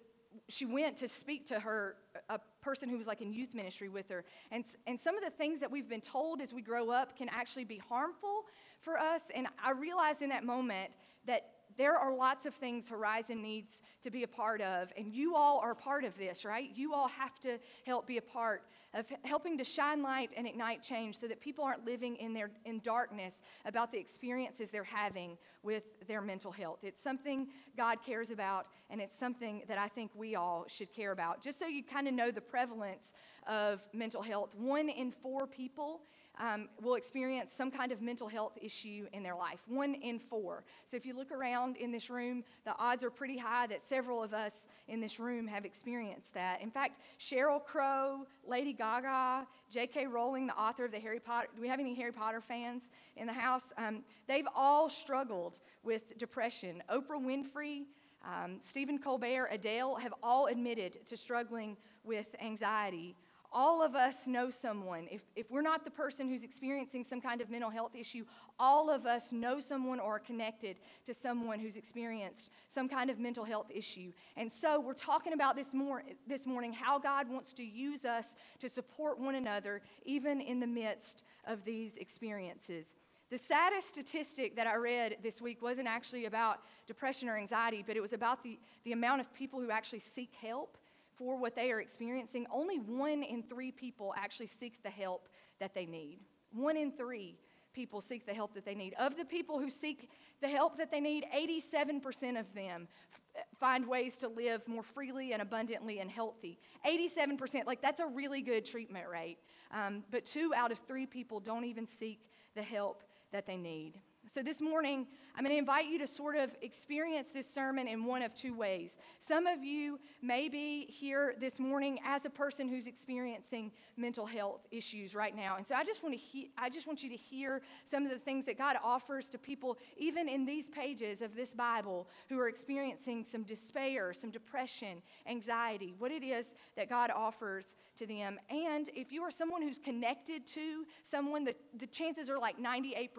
she 0.47 0.65
went 0.65 0.95
to 0.97 1.07
speak 1.07 1.47
to 1.47 1.59
her 1.59 1.95
a 2.29 2.39
person 2.61 2.89
who 2.89 2.97
was 2.97 3.07
like 3.07 3.21
in 3.21 3.31
youth 3.31 3.53
ministry 3.53 3.89
with 3.89 4.09
her. 4.09 4.23
And, 4.51 4.65
and 4.87 4.99
some 4.99 5.17
of 5.17 5.23
the 5.23 5.29
things 5.29 5.59
that 5.59 5.71
we've 5.71 5.89
been 5.89 6.01
told 6.01 6.41
as 6.41 6.53
we 6.53 6.61
grow 6.61 6.89
up 6.89 7.17
can 7.17 7.29
actually 7.29 7.63
be 7.63 7.77
harmful 7.77 8.45
for 8.81 8.97
us. 8.99 9.21
And 9.35 9.47
i 9.63 9.71
realized 9.71 10.21
in 10.21 10.29
that 10.29 10.43
moment 10.43 10.91
that 11.25 11.51
there 11.77 11.95
are 11.95 12.13
lots 12.13 12.45
of 12.45 12.53
things 12.55 12.89
Horizon 12.89 13.41
needs 13.41 13.81
to 14.03 14.11
be 14.11 14.23
a 14.23 14.27
part 14.27 14.59
of, 14.59 14.91
and 14.97 15.13
you 15.13 15.35
all 15.35 15.59
are 15.59 15.73
part 15.73 16.03
of 16.03 16.17
this, 16.17 16.43
right? 16.43 16.69
You 16.75 16.93
all 16.93 17.07
have 17.07 17.39
to 17.39 17.57
help 17.85 18.05
be 18.05 18.17
a 18.17 18.21
part 18.21 18.63
of 18.93 19.05
helping 19.23 19.57
to 19.57 19.63
shine 19.63 20.01
light 20.01 20.31
and 20.35 20.47
ignite 20.47 20.81
change 20.81 21.19
so 21.19 21.27
that 21.27 21.39
people 21.39 21.63
aren't 21.63 21.85
living 21.85 22.15
in, 22.15 22.33
their, 22.33 22.49
in 22.65 22.79
darkness 22.79 23.41
about 23.65 23.91
the 23.91 23.99
experiences 23.99 24.71
they're 24.71 24.83
having 24.83 25.37
with 25.61 25.83
their 26.07 26.21
mental 26.21 26.51
health. 26.51 26.79
It's 26.81 27.01
something 27.01 27.47
God 27.77 27.99
cares 28.03 28.31
about, 28.31 28.67
and 28.89 28.99
it's 28.99 29.17
something 29.17 29.63
that 29.67 29.77
I 29.77 29.87
think 29.87 30.11
we 30.15 30.35
all 30.35 30.65
should 30.67 30.91
care 30.93 31.11
about. 31.11 31.41
Just 31.41 31.59
so 31.59 31.67
you 31.67 31.83
kind 31.83 32.07
of 32.07 32.13
know 32.13 32.31
the 32.31 32.41
prevalence 32.41 33.13
of 33.47 33.81
mental 33.93 34.21
health, 34.21 34.55
one 34.55 34.89
in 34.89 35.11
four 35.11 35.45
people 35.45 36.01
um, 36.39 36.69
will 36.81 36.95
experience 36.95 37.51
some 37.53 37.69
kind 37.69 37.91
of 37.91 38.01
mental 38.01 38.27
health 38.27 38.57
issue 38.61 39.07
in 39.13 39.23
their 39.23 39.35
life. 39.35 39.59
One 39.67 39.95
in 39.95 40.19
four. 40.19 40.63
So 40.89 40.95
if 40.95 41.05
you 41.05 41.15
look 41.15 41.31
around 41.31 41.77
in 41.77 41.91
this 41.91 42.09
room, 42.09 42.43
the 42.65 42.75
odds 42.77 43.03
are 43.03 43.09
pretty 43.09 43.37
high 43.37 43.67
that 43.67 43.83
several 43.83 44.23
of 44.23 44.33
us 44.33 44.67
in 44.87 45.01
this 45.01 45.19
room 45.19 45.47
have 45.47 45.65
experienced 45.65 46.33
that. 46.33 46.61
In 46.61 46.71
fact, 46.71 47.01
Sheryl 47.19 47.63
Crow, 47.63 48.25
Lady 48.47 48.73
Gaga, 48.73 49.45
J.K. 49.69 50.07
Rowling, 50.07 50.47
the 50.47 50.57
author 50.57 50.85
of 50.85 50.91
the 50.91 50.99
Harry 50.99 51.19
Potter, 51.19 51.47
do 51.55 51.61
we 51.61 51.67
have 51.67 51.79
any 51.79 51.93
Harry 51.93 52.13
Potter 52.13 52.41
fans 52.41 52.89
in 53.17 53.27
the 53.27 53.33
house? 53.33 53.73
Um, 53.77 54.03
they've 54.27 54.47
all 54.55 54.89
struggled 54.89 55.59
with 55.83 56.17
depression. 56.17 56.81
Oprah 56.89 57.21
Winfrey, 57.21 57.83
um, 58.25 58.59
Stephen 58.63 58.97
Colbert, 58.97 59.49
Adele 59.51 59.95
have 59.95 60.13
all 60.23 60.47
admitted 60.47 61.05
to 61.05 61.17
struggling 61.17 61.77
with 62.03 62.27
anxiety 62.41 63.15
all 63.51 63.83
of 63.83 63.95
us 63.95 64.27
know 64.27 64.49
someone. 64.49 65.07
If, 65.11 65.21
if 65.35 65.49
we're 65.49 65.61
not 65.61 65.83
the 65.83 65.91
person 65.91 66.29
who's 66.29 66.43
experiencing 66.43 67.03
some 67.03 67.19
kind 67.19 67.41
of 67.41 67.49
mental 67.49 67.69
health 67.69 67.95
issue, 67.95 68.25
all 68.59 68.89
of 68.89 69.05
us 69.05 69.31
know 69.31 69.59
someone 69.59 69.99
or 69.99 70.15
are 70.15 70.19
connected 70.19 70.77
to 71.05 71.13
someone 71.13 71.59
who's 71.59 71.75
experienced 71.75 72.51
some 72.67 72.87
kind 72.87 73.09
of 73.09 73.19
mental 73.19 73.43
health 73.43 73.67
issue. 73.73 74.11
And 74.37 74.51
so 74.51 74.79
we're 74.79 74.93
talking 74.93 75.33
about 75.33 75.55
this, 75.55 75.73
more, 75.73 76.03
this 76.27 76.45
morning 76.45 76.73
how 76.73 76.99
God 76.99 77.29
wants 77.29 77.53
to 77.53 77.63
use 77.63 78.05
us 78.05 78.35
to 78.59 78.69
support 78.69 79.19
one 79.19 79.35
another, 79.35 79.81
even 80.05 80.41
in 80.41 80.59
the 80.59 80.67
midst 80.67 81.23
of 81.45 81.63
these 81.65 81.97
experiences. 81.97 82.95
The 83.29 83.37
saddest 83.37 83.89
statistic 83.89 84.55
that 84.55 84.65
I 84.65 84.75
read 84.75 85.17
this 85.21 85.39
week 85.39 85.61
wasn't 85.61 85.87
actually 85.87 86.25
about 86.25 86.61
depression 86.87 87.29
or 87.29 87.37
anxiety, 87.37 87.83
but 87.85 87.95
it 87.95 88.01
was 88.01 88.13
about 88.13 88.43
the, 88.43 88.57
the 88.85 88.91
amount 88.91 89.21
of 89.21 89.31
people 89.35 89.59
who 89.59 89.69
actually 89.69 89.99
seek 89.99 90.33
help 90.41 90.77
for 91.19 91.35
what 91.35 91.53
they 91.53 91.69
are 91.71 91.81
experiencing, 91.81 92.47
only 92.49 92.77
one 92.77 93.21
in 93.21 93.43
three 93.43 93.71
people 93.71 94.13
actually 94.17 94.47
seek 94.47 94.81
the 94.81 94.89
help 94.89 95.27
that 95.59 95.75
they 95.75 95.85
need. 95.85 96.19
One 96.53 96.77
in 96.77 96.91
three 96.93 97.35
people 97.73 98.01
seek 98.01 98.25
the 98.25 98.33
help 98.33 98.53
that 98.55 98.65
they 98.65 98.73
need. 98.73 98.95
Of 98.97 99.17
the 99.17 99.25
people 99.25 99.59
who 99.59 99.69
seek 99.69 100.09
the 100.41 100.47
help 100.47 100.77
that 100.77 100.89
they 100.89 101.01
need, 101.01 101.25
87% 101.35 102.39
of 102.39 102.51
them 102.55 102.87
f- 103.35 103.45
find 103.59 103.85
ways 103.85 104.17
to 104.19 104.29
live 104.29 104.65
more 104.67 104.81
freely 104.81 105.33
and 105.33 105.41
abundantly 105.41 105.99
and 105.99 106.09
healthy. 106.09 106.57
87%, 106.87 107.67
like 107.67 107.81
that's 107.81 107.99
a 107.99 108.07
really 108.07 108.41
good 108.41 108.65
treatment 108.65 109.07
rate. 109.07 109.37
Um, 109.71 110.03
but 110.09 110.25
two 110.25 110.53
out 110.55 110.71
of 110.71 110.79
three 110.87 111.05
people 111.05 111.39
don't 111.39 111.65
even 111.65 111.85
seek 111.85 112.21
the 112.55 112.63
help 112.63 113.03
that 113.31 113.45
they 113.45 113.57
need. 113.57 113.99
So, 114.33 114.41
this 114.43 114.61
morning, 114.61 115.07
I'm 115.39 115.45
going 115.45 115.55
to 115.55 115.59
invite 115.59 115.85
you 115.85 115.97
to 115.99 116.05
sort 116.05 116.35
of 116.35 116.49
experience 116.61 117.29
this 117.33 117.47
sermon 117.49 117.87
in 117.87 118.03
one 118.03 118.21
of 118.23 118.35
two 118.35 118.53
ways. 118.53 118.97
Some 119.19 119.47
of 119.47 119.63
you 119.63 119.97
may 120.21 120.49
be 120.49 120.85
here 120.89 121.33
this 121.39 121.59
morning 121.59 121.97
as 122.03 122.25
a 122.25 122.29
person 122.29 122.67
who's 122.67 122.87
experiencing 122.87 123.71
mental 123.95 124.25
health 124.25 124.67
issues 124.69 125.15
right 125.15 125.33
now. 125.33 125.55
And 125.55 125.65
so, 125.65 125.75
I 125.75 125.85
just 125.85 126.03
want, 126.03 126.13
to 126.13 126.19
he- 126.19 126.51
I 126.57 126.69
just 126.69 126.87
want 126.87 127.01
you 127.01 127.09
to 127.09 127.15
hear 127.15 127.61
some 127.85 128.03
of 128.03 128.11
the 128.11 128.19
things 128.19 128.45
that 128.47 128.57
God 128.57 128.75
offers 128.83 129.29
to 129.29 129.37
people, 129.37 129.77
even 129.95 130.27
in 130.27 130.45
these 130.45 130.67
pages 130.67 131.21
of 131.21 131.33
this 131.37 131.53
Bible, 131.53 132.09
who 132.27 132.37
are 132.37 132.49
experiencing 132.49 133.23
some 133.23 133.43
despair, 133.43 134.11
some 134.11 134.31
depression, 134.31 135.01
anxiety, 135.25 135.93
what 135.99 136.11
it 136.11 136.21
is 136.21 136.53
that 136.75 136.89
God 136.89 137.11
offers 137.15 137.77
to 137.99 138.05
them. 138.05 138.39
And 138.49 138.89
if 138.93 139.11
you 139.11 139.23
are 139.23 139.31
someone 139.31 139.61
who's 139.61 139.79
connected 139.79 140.45
to 140.47 140.85
someone, 141.03 141.45
the, 141.45 141.55
the 141.77 141.87
chances 141.87 142.29
are 142.29 142.39
like 142.39 142.57
98% 142.57 143.09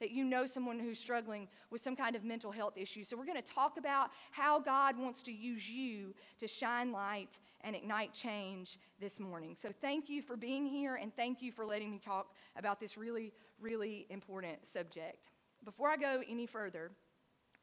that 0.00 0.10
you 0.10 0.24
know 0.24 0.44
someone 0.44 0.78
who's 0.78 0.98
struggling 0.98 1.45
with 1.70 1.82
some 1.82 1.96
kind 1.96 2.16
of 2.16 2.24
mental 2.24 2.50
health 2.50 2.76
issue. 2.76 3.04
So 3.04 3.16
we're 3.16 3.26
going 3.26 3.42
to 3.42 3.54
talk 3.54 3.78
about 3.78 4.10
how 4.30 4.60
God 4.60 4.98
wants 4.98 5.22
to 5.24 5.32
use 5.32 5.68
you 5.68 6.14
to 6.40 6.46
shine 6.46 6.92
light 6.92 7.38
and 7.62 7.74
ignite 7.74 8.12
change 8.12 8.78
this 9.00 9.18
morning. 9.18 9.56
So 9.60 9.70
thank 9.80 10.08
you 10.08 10.22
for 10.22 10.36
being 10.36 10.66
here 10.66 10.96
and 10.96 11.14
thank 11.14 11.42
you 11.42 11.52
for 11.52 11.64
letting 11.66 11.90
me 11.90 11.98
talk 11.98 12.32
about 12.56 12.80
this 12.80 12.96
really, 12.96 13.32
really 13.60 14.06
important 14.10 14.64
subject. 14.66 15.28
Before 15.64 15.88
I 15.88 15.96
go 15.96 16.22
any 16.28 16.46
further, 16.46 16.90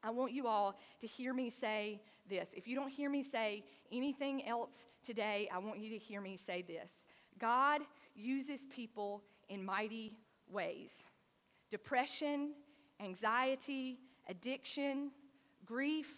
I 0.02 0.10
want 0.10 0.32
you 0.32 0.46
all 0.46 0.78
to 1.00 1.06
hear 1.06 1.32
me 1.32 1.48
say 1.48 2.02
this. 2.28 2.50
If 2.54 2.68
you 2.68 2.76
don't 2.76 2.90
hear 2.90 3.08
me 3.08 3.22
say 3.22 3.64
anything 3.90 4.46
else 4.46 4.84
today, 5.02 5.48
I 5.52 5.58
want 5.58 5.78
you 5.78 5.90
to 5.90 5.98
hear 5.98 6.20
me 6.20 6.36
say 6.36 6.62
this 6.62 7.06
God 7.38 7.80
uses 8.14 8.66
people 8.66 9.22
in 9.48 9.64
mighty 9.64 10.18
ways. 10.50 10.92
Depression, 11.70 12.52
anxiety, 13.00 13.98
addiction, 14.28 15.10
grief, 15.64 16.16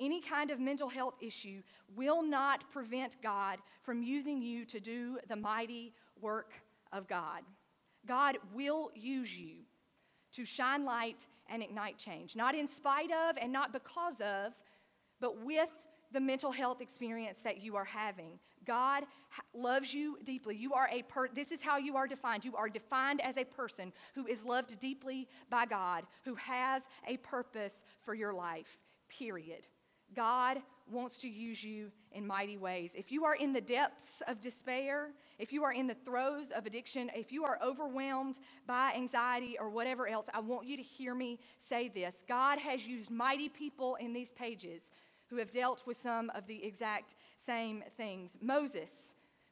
any 0.00 0.20
kind 0.20 0.50
of 0.50 0.60
mental 0.60 0.88
health 0.88 1.14
issue 1.20 1.62
will 1.96 2.22
not 2.22 2.70
prevent 2.70 3.16
God 3.22 3.58
from 3.82 4.02
using 4.02 4.40
you 4.40 4.64
to 4.66 4.80
do 4.80 5.18
the 5.28 5.36
mighty 5.36 5.92
work 6.20 6.52
of 6.92 7.08
God. 7.08 7.42
God 8.06 8.38
will 8.54 8.90
use 8.94 9.36
you 9.36 9.56
to 10.32 10.44
shine 10.44 10.84
light 10.84 11.26
and 11.50 11.62
ignite 11.62 11.98
change, 11.98 12.36
not 12.36 12.54
in 12.54 12.68
spite 12.68 13.10
of 13.10 13.36
and 13.40 13.52
not 13.52 13.72
because 13.72 14.20
of, 14.20 14.52
but 15.20 15.44
with 15.44 15.70
the 16.12 16.20
mental 16.20 16.52
health 16.52 16.80
experience 16.80 17.42
that 17.42 17.62
you 17.62 17.76
are 17.76 17.84
having. 17.84 18.38
God 18.68 19.04
loves 19.54 19.92
you 19.92 20.18
deeply. 20.24 20.54
You 20.54 20.74
are 20.74 20.88
a 20.92 21.02
per 21.02 21.28
this 21.28 21.50
is 21.50 21.62
how 21.62 21.78
you 21.78 21.96
are 21.96 22.06
defined. 22.06 22.44
You 22.44 22.54
are 22.54 22.68
defined 22.68 23.20
as 23.22 23.36
a 23.36 23.44
person 23.44 23.92
who 24.14 24.26
is 24.26 24.44
loved 24.44 24.78
deeply 24.78 25.26
by 25.50 25.66
God, 25.66 26.04
who 26.24 26.36
has 26.36 26.82
a 27.06 27.16
purpose 27.16 27.74
for 28.04 28.14
your 28.14 28.32
life. 28.32 28.78
Period. 29.08 29.66
God 30.14 30.58
wants 30.90 31.18
to 31.18 31.28
use 31.28 31.62
you 31.62 31.90
in 32.12 32.26
mighty 32.26 32.56
ways. 32.56 32.92
If 32.94 33.12
you 33.12 33.24
are 33.24 33.34
in 33.34 33.52
the 33.52 33.60
depths 33.60 34.22
of 34.26 34.40
despair, 34.40 35.10
if 35.38 35.52
you 35.52 35.62
are 35.64 35.72
in 35.72 35.86
the 35.86 35.96
throes 36.04 36.46
of 36.54 36.66
addiction, 36.66 37.10
if 37.14 37.30
you 37.30 37.44
are 37.44 37.58
overwhelmed 37.62 38.36
by 38.66 38.92
anxiety 38.94 39.56
or 39.60 39.68
whatever 39.68 40.08
else, 40.08 40.26
I 40.32 40.40
want 40.40 40.66
you 40.66 40.76
to 40.76 40.82
hear 40.82 41.14
me 41.14 41.40
say 41.58 41.88
this. 41.88 42.24
God 42.26 42.58
has 42.58 42.86
used 42.86 43.10
mighty 43.10 43.48
people 43.48 43.96
in 43.96 44.12
these 44.12 44.32
pages 44.32 44.90
who 45.28 45.36
have 45.36 45.50
dealt 45.50 45.82
with 45.86 46.00
some 46.00 46.30
of 46.30 46.46
the 46.46 46.64
exact 46.64 47.14
same 47.48 47.82
things. 47.96 48.32
Moses, 48.42 48.90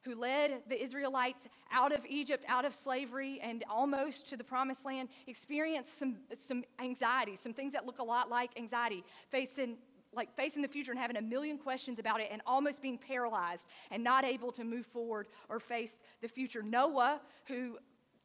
who 0.02 0.14
led 0.14 0.60
the 0.68 0.80
Israelites 0.80 1.48
out 1.72 1.92
of 1.92 2.04
Egypt, 2.06 2.44
out 2.46 2.66
of 2.66 2.74
slavery, 2.74 3.40
and 3.42 3.64
almost 3.70 4.28
to 4.28 4.36
the 4.36 4.44
promised 4.44 4.84
land, 4.84 5.08
experienced 5.26 5.98
some, 5.98 6.16
some 6.46 6.62
anxiety, 6.78 7.36
some 7.36 7.54
things 7.54 7.72
that 7.72 7.86
look 7.86 7.98
a 7.98 8.04
lot 8.04 8.28
like 8.28 8.50
anxiety, 8.58 9.02
facing 9.30 9.78
like 10.14 10.34
facing 10.34 10.62
the 10.62 10.68
future 10.68 10.92
and 10.92 11.00
having 11.00 11.16
a 11.18 11.20
million 11.20 11.58
questions 11.58 11.98
about 11.98 12.20
it 12.20 12.28
and 12.32 12.40
almost 12.46 12.80
being 12.80 12.96
paralyzed 12.96 13.66
and 13.90 14.02
not 14.02 14.24
able 14.24 14.50
to 14.50 14.64
move 14.64 14.86
forward 14.86 15.26
or 15.50 15.60
face 15.60 16.00
the 16.22 16.28
future. 16.28 16.62
Noah, 16.62 17.20
who 17.44 17.76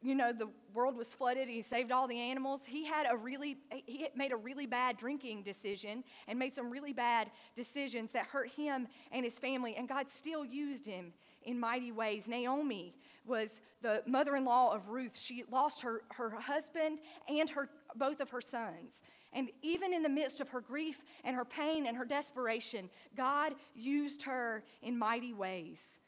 you 0.02 0.16
know 0.16 0.34
the 0.34 0.50
world 0.74 0.96
was 0.96 1.14
flooded 1.14 1.44
and 1.44 1.52
he 1.52 1.62
saved 1.62 1.92
all 1.92 2.08
the 2.08 2.20
animals. 2.20 2.62
He 2.66 2.86
had 2.86 3.06
a 3.10 3.16
really 3.16 3.58
he 3.86 4.08
made 4.16 4.32
a 4.32 4.38
really 4.38 4.66
bad 4.66 4.98
drinking 4.98 5.44
decision 5.44 6.04
and 6.28 6.40
made 6.40 6.54
some 6.54 6.70
really 6.70 6.94
bad 6.94 7.30
decisions 7.56 8.12
that 8.14 8.26
hurt 8.26 8.50
him 8.50 8.88
and 9.12 9.24
his 9.24 9.38
family 9.38 9.76
and 9.76 9.88
god 9.88 10.10
still 10.10 10.44
used 10.44 10.86
him 10.86 11.14
in 11.44 11.60
mighty 11.60 11.92
ways. 11.92 12.28
Naomi 12.28 12.94
was 13.26 13.62
the 13.82 14.02
mother-in-law 14.08 14.74
of 14.74 14.90
ruth. 14.90 15.18
She 15.18 15.44
lost 15.52 15.82
her, 15.82 16.02
her 16.10 16.30
husband 16.32 17.00
and 17.28 17.50
her 17.50 17.70
both 17.96 18.20
of 18.20 18.30
her 18.30 18.42
sons. 18.42 19.04
And 19.34 19.50
even 19.62 19.94
in 19.94 20.04
the 20.04 20.10
midst 20.10 20.42
of 20.42 20.50
her 20.50 20.62
grief 20.62 21.02
and 21.24 21.36
her 21.36 21.46
pain 21.46 21.86
and 21.86 21.96
her 21.96 22.06
desperation, 22.06 22.90
God 23.16 23.56
used 23.76 24.24
her 24.24 24.64
in 24.82 24.98
mighty 24.98 25.34
ways. 25.34 26.00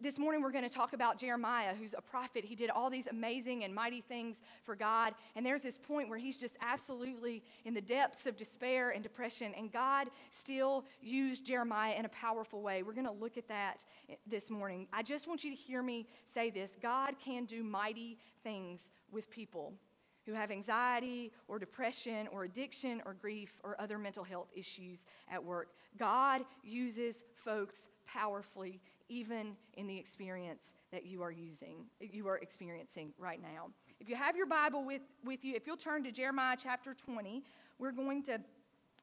This 0.00 0.18
morning, 0.18 0.42
we're 0.42 0.50
going 0.50 0.68
to 0.68 0.74
talk 0.74 0.92
about 0.92 1.18
Jeremiah, 1.18 1.74
who's 1.74 1.94
a 1.96 2.00
prophet. 2.00 2.44
He 2.44 2.54
did 2.54 2.70
all 2.70 2.90
these 2.90 3.06
amazing 3.06 3.64
and 3.64 3.74
mighty 3.74 4.00
things 4.00 4.40
for 4.64 4.74
God. 4.74 5.14
And 5.36 5.44
there's 5.44 5.62
this 5.62 5.78
point 5.78 6.08
where 6.08 6.18
he's 6.18 6.38
just 6.38 6.56
absolutely 6.60 7.42
in 7.64 7.74
the 7.74 7.80
depths 7.80 8.26
of 8.26 8.36
despair 8.36 8.90
and 8.90 9.02
depression. 9.02 9.52
And 9.56 9.72
God 9.72 10.08
still 10.30 10.84
used 11.00 11.46
Jeremiah 11.46 11.94
in 11.96 12.04
a 12.04 12.10
powerful 12.10 12.62
way. 12.62 12.82
We're 12.82 12.94
going 12.94 13.06
to 13.06 13.12
look 13.12 13.36
at 13.36 13.48
that 13.48 13.84
eh, 14.08 14.14
this 14.26 14.50
morning. 14.50 14.86
I 14.92 15.02
just 15.02 15.28
want 15.28 15.44
you 15.44 15.50
to 15.50 15.56
hear 15.56 15.82
me 15.82 16.06
say 16.24 16.50
this 16.50 16.76
God 16.80 17.14
can 17.22 17.44
do 17.44 17.62
mighty 17.62 18.18
things 18.42 18.90
with 19.12 19.30
people 19.30 19.74
who 20.26 20.32
have 20.32 20.50
anxiety 20.50 21.32
or 21.48 21.58
depression 21.58 22.28
or 22.32 22.44
addiction 22.44 23.02
or 23.04 23.14
grief 23.14 23.60
or 23.64 23.80
other 23.80 23.98
mental 23.98 24.24
health 24.24 24.48
issues 24.54 25.00
at 25.30 25.42
work. 25.42 25.68
God 25.98 26.42
uses 26.62 27.16
folks 27.44 27.78
powerfully 28.06 28.80
even 29.10 29.56
in 29.74 29.86
the 29.86 29.98
experience 29.98 30.72
that 30.92 31.04
you 31.04 31.22
are 31.22 31.32
using 31.32 31.84
you 32.00 32.26
are 32.28 32.38
experiencing 32.38 33.12
right 33.18 33.42
now. 33.42 33.68
If 34.00 34.08
you 34.08 34.16
have 34.16 34.36
your 34.36 34.46
bible 34.46 34.84
with, 34.84 35.02
with 35.24 35.44
you 35.44 35.54
if 35.54 35.66
you'll 35.66 35.76
turn 35.76 36.02
to 36.04 36.12
jeremiah 36.12 36.56
chapter 36.58 36.94
20 36.94 37.42
we're 37.78 37.92
going 37.92 38.22
to 38.24 38.38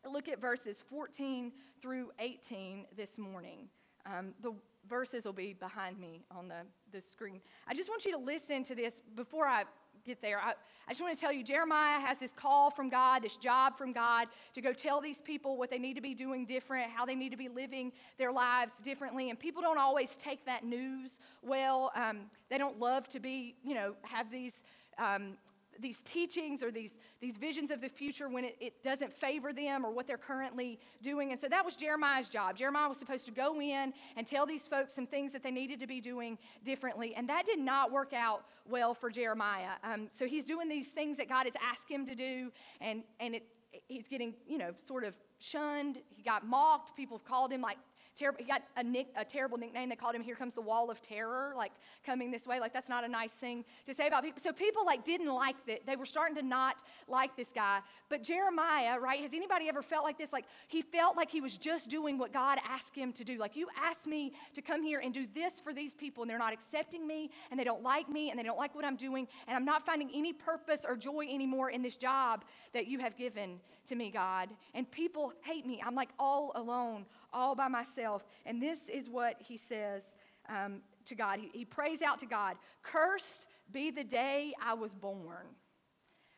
look 0.09 0.27
at 0.27 0.39
verses 0.39 0.83
14 0.89 1.51
through 1.81 2.11
18 2.19 2.85
this 2.95 3.17
morning. 3.17 3.67
Um, 4.05 4.33
the 4.41 4.53
verses 4.87 5.25
will 5.25 5.33
be 5.33 5.53
behind 5.53 5.99
me 5.99 6.23
on 6.31 6.47
the, 6.47 6.61
the 6.91 7.01
screen. 7.01 7.41
I 7.67 7.73
just 7.73 7.89
want 7.89 8.05
you 8.05 8.11
to 8.13 8.17
listen 8.17 8.63
to 8.63 8.75
this 8.75 9.01
before 9.15 9.45
i 9.45 9.63
get 10.07 10.21
there. 10.21 10.39
I, 10.39 10.53
I 10.87 10.91
just 10.91 11.01
want 11.01 11.13
to 11.13 11.19
tell 11.19 11.33
you, 11.33 11.43
Jeremiah 11.43 11.99
has 11.99 12.17
this 12.17 12.31
call 12.31 12.71
from 12.71 12.89
God, 12.89 13.21
this 13.21 13.35
job 13.35 13.77
from 13.77 13.91
God 13.91 14.29
to 14.55 14.61
go 14.61 14.71
tell 14.71 15.01
these 15.01 15.19
people 15.19 15.57
what 15.57 15.69
they 15.69 15.77
need 15.77 15.95
to 15.95 16.01
be 16.01 16.13
doing 16.13 16.45
different, 16.45 16.89
how 16.89 17.05
they 17.05 17.13
need 17.13 17.31
to 17.31 17.37
be 17.37 17.49
living 17.49 17.91
their 18.17 18.31
lives 18.31 18.79
differently. 18.83 19.29
And 19.29 19.37
people 19.37 19.61
don't 19.61 19.77
always 19.77 20.15
take 20.15 20.45
that 20.45 20.63
news 20.63 21.19
well. 21.41 21.91
Um, 21.93 22.21
they 22.49 22.57
don't 22.57 22.79
love 22.79 23.09
to 23.09 23.19
be, 23.19 23.55
you 23.63 23.75
know, 23.75 23.95
have 24.03 24.31
these 24.31 24.63
um, 24.97 25.33
these 25.79 25.99
teachings 25.99 26.63
or 26.63 26.71
these, 26.71 26.93
these 27.19 27.37
visions 27.37 27.71
of 27.71 27.81
the 27.81 27.89
future 27.89 28.29
when 28.29 28.43
it, 28.43 28.55
it 28.59 28.83
doesn't 28.83 29.13
favor 29.13 29.51
them 29.51 29.85
or 29.85 29.91
what 29.91 30.07
they're 30.07 30.17
currently 30.17 30.79
doing. 31.01 31.31
And 31.31 31.39
so 31.39 31.47
that 31.47 31.65
was 31.65 31.75
Jeremiah's 31.75 32.29
job. 32.29 32.57
Jeremiah 32.57 32.89
was 32.89 32.97
supposed 32.97 33.25
to 33.25 33.31
go 33.31 33.59
in 33.59 33.93
and 34.15 34.27
tell 34.27 34.45
these 34.45 34.67
folks 34.67 34.93
some 34.93 35.07
things 35.07 35.31
that 35.31 35.43
they 35.43 35.51
needed 35.51 35.79
to 35.79 35.87
be 35.87 35.99
doing 35.99 36.37
differently. 36.63 37.15
And 37.15 37.27
that 37.29 37.45
did 37.45 37.59
not 37.59 37.91
work 37.91 38.13
out 38.13 38.43
well 38.69 38.93
for 38.93 39.09
Jeremiah. 39.09 39.71
Um, 39.83 40.09
so 40.13 40.25
he's 40.27 40.45
doing 40.45 40.69
these 40.69 40.87
things 40.87 41.17
that 41.17 41.29
God 41.29 41.45
has 41.45 41.55
asked 41.61 41.89
him 41.89 42.05
to 42.05 42.15
do, 42.15 42.51
and, 42.81 43.03
and 43.19 43.35
it, 43.35 43.43
he's 43.87 44.07
getting, 44.07 44.33
you 44.47 44.57
know, 44.57 44.71
sort 44.85 45.03
of 45.03 45.15
shunned. 45.39 45.99
He 46.15 46.23
got 46.23 46.45
mocked. 46.45 46.95
People 46.95 47.17
have 47.17 47.25
called 47.25 47.51
him 47.51 47.61
like 47.61 47.77
terrible. 48.17 48.39
He 48.39 48.45
got 48.45 48.63
a, 48.75 48.83
nick, 48.83 49.07
a 49.15 49.23
terrible 49.23 49.57
nickname. 49.57 49.89
They 49.89 49.95
called 49.95 50.15
him 50.15 50.21
"Here 50.21 50.35
comes 50.35 50.53
the 50.53 50.61
wall 50.61 50.89
of 50.89 51.01
terror," 51.01 51.53
like 51.55 51.71
coming 52.05 52.31
this 52.31 52.45
way. 52.45 52.59
Like 52.59 52.73
that's 52.73 52.89
not 52.89 53.03
a 53.03 53.07
nice 53.07 53.31
thing 53.31 53.63
to 53.85 53.93
say 53.93 54.07
about 54.07 54.23
people. 54.23 54.41
So 54.41 54.51
people 54.51 54.85
like 54.85 55.05
didn't 55.05 55.33
like 55.33 55.55
that. 55.67 55.85
They 55.85 55.95
were 55.95 56.05
starting 56.05 56.35
to 56.37 56.41
not 56.41 56.83
like 57.07 57.35
this 57.35 57.51
guy. 57.53 57.79
But 58.09 58.23
Jeremiah, 58.23 58.99
right? 58.99 59.21
Has 59.21 59.33
anybody 59.33 59.69
ever 59.69 59.81
felt 59.81 60.03
like 60.03 60.17
this? 60.17 60.33
Like 60.33 60.45
he 60.67 60.81
felt 60.81 61.15
like 61.15 61.29
he 61.29 61.41
was 61.41 61.57
just 61.57 61.89
doing 61.89 62.17
what 62.17 62.33
God 62.33 62.59
asked 62.67 62.95
him 62.95 63.13
to 63.13 63.23
do. 63.23 63.37
Like 63.37 63.55
you 63.55 63.67
asked 63.81 64.07
me 64.07 64.33
to 64.53 64.61
come 64.61 64.83
here 64.83 64.99
and 64.99 65.13
do 65.13 65.27
this 65.33 65.59
for 65.59 65.73
these 65.73 65.93
people, 65.93 66.23
and 66.23 66.29
they're 66.29 66.37
not 66.37 66.53
accepting 66.53 67.05
me, 67.05 67.29
and 67.51 67.59
they 67.59 67.63
don't 67.63 67.83
like 67.83 68.09
me, 68.09 68.29
and 68.29 68.39
they 68.39 68.43
don't 68.43 68.57
like 68.57 68.75
what 68.75 68.85
I'm 68.85 68.95
doing, 68.95 69.27
and 69.47 69.55
I'm 69.55 69.65
not 69.65 69.85
finding 69.85 70.09
any 70.13 70.33
purpose 70.33 70.81
or 70.87 70.95
joy 70.95 71.27
anymore 71.29 71.69
in 71.69 71.81
this 71.81 71.95
job 71.95 72.43
that 72.73 72.87
you 72.87 72.99
have 72.99 73.15
given 73.17 73.59
to 73.87 73.95
me, 73.95 74.11
God. 74.11 74.49
And 74.73 74.89
people 74.91 75.33
hate 75.41 75.65
me. 75.65 75.81
I'm 75.85 75.95
like 75.95 76.09
all 76.19 76.51
alone, 76.55 77.05
all 77.37 77.55
by 77.55 77.67
myself. 77.67 78.25
And 78.45 78.61
this 78.61 78.89
is 78.89 79.09
what 79.09 79.35
he 79.39 79.57
says 79.57 80.15
um, 80.49 80.81
to 81.05 81.15
God. 81.15 81.39
He, 81.39 81.49
he 81.53 81.65
prays 81.65 82.01
out 82.01 82.19
to 82.19 82.25
God 82.25 82.55
Cursed 82.81 83.45
be 83.71 83.91
the 83.91 84.03
day 84.03 84.53
I 84.61 84.73
was 84.73 84.93
born. 84.93 85.45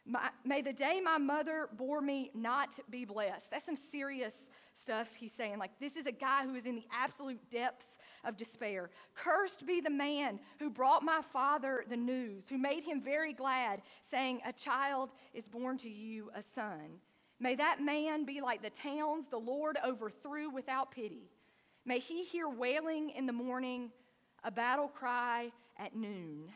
My, 0.05 0.29
may 0.43 0.61
the 0.61 0.73
day 0.73 0.99
my 1.03 1.19
mother 1.19 1.69
bore 1.77 2.01
me 2.01 2.31
not 2.33 2.79
be 2.89 3.05
blessed. 3.05 3.51
That's 3.51 3.65
some 3.65 3.75
serious 3.75 4.49
stuff 4.73 5.07
he's 5.15 5.33
saying. 5.33 5.59
Like, 5.59 5.71
this 5.79 5.95
is 5.95 6.07
a 6.07 6.11
guy 6.11 6.45
who 6.45 6.55
is 6.55 6.65
in 6.65 6.75
the 6.75 6.85
absolute 6.91 7.39
depths 7.51 7.99
of 8.25 8.35
despair. 8.35 8.89
Cursed 9.13 9.67
be 9.67 9.81
the 9.81 9.89
man 9.91 10.39
who 10.57 10.71
brought 10.71 11.03
my 11.03 11.21
father 11.31 11.83
the 11.87 11.97
news, 11.97 12.45
who 12.49 12.57
made 12.57 12.83
him 12.83 13.01
very 13.03 13.33
glad, 13.33 13.83
saying, 14.09 14.41
A 14.47 14.53
child 14.53 15.11
is 15.33 15.47
born 15.47 15.77
to 15.77 15.89
you, 15.89 16.31
a 16.33 16.41
son. 16.41 16.99
May 17.39 17.55
that 17.55 17.81
man 17.81 18.25
be 18.25 18.41
like 18.41 18.61
the 18.61 18.69
towns 18.69 19.27
the 19.27 19.37
Lord 19.37 19.77
overthrew 19.85 20.49
without 20.49 20.91
pity. 20.91 21.29
May 21.85 21.99
he 21.99 22.23
hear 22.23 22.49
wailing 22.49 23.11
in 23.11 23.25
the 23.25 23.33
morning, 23.33 23.91
a 24.43 24.51
battle 24.51 24.89
cry 24.89 25.51
at 25.77 25.95
noon. 25.95 26.51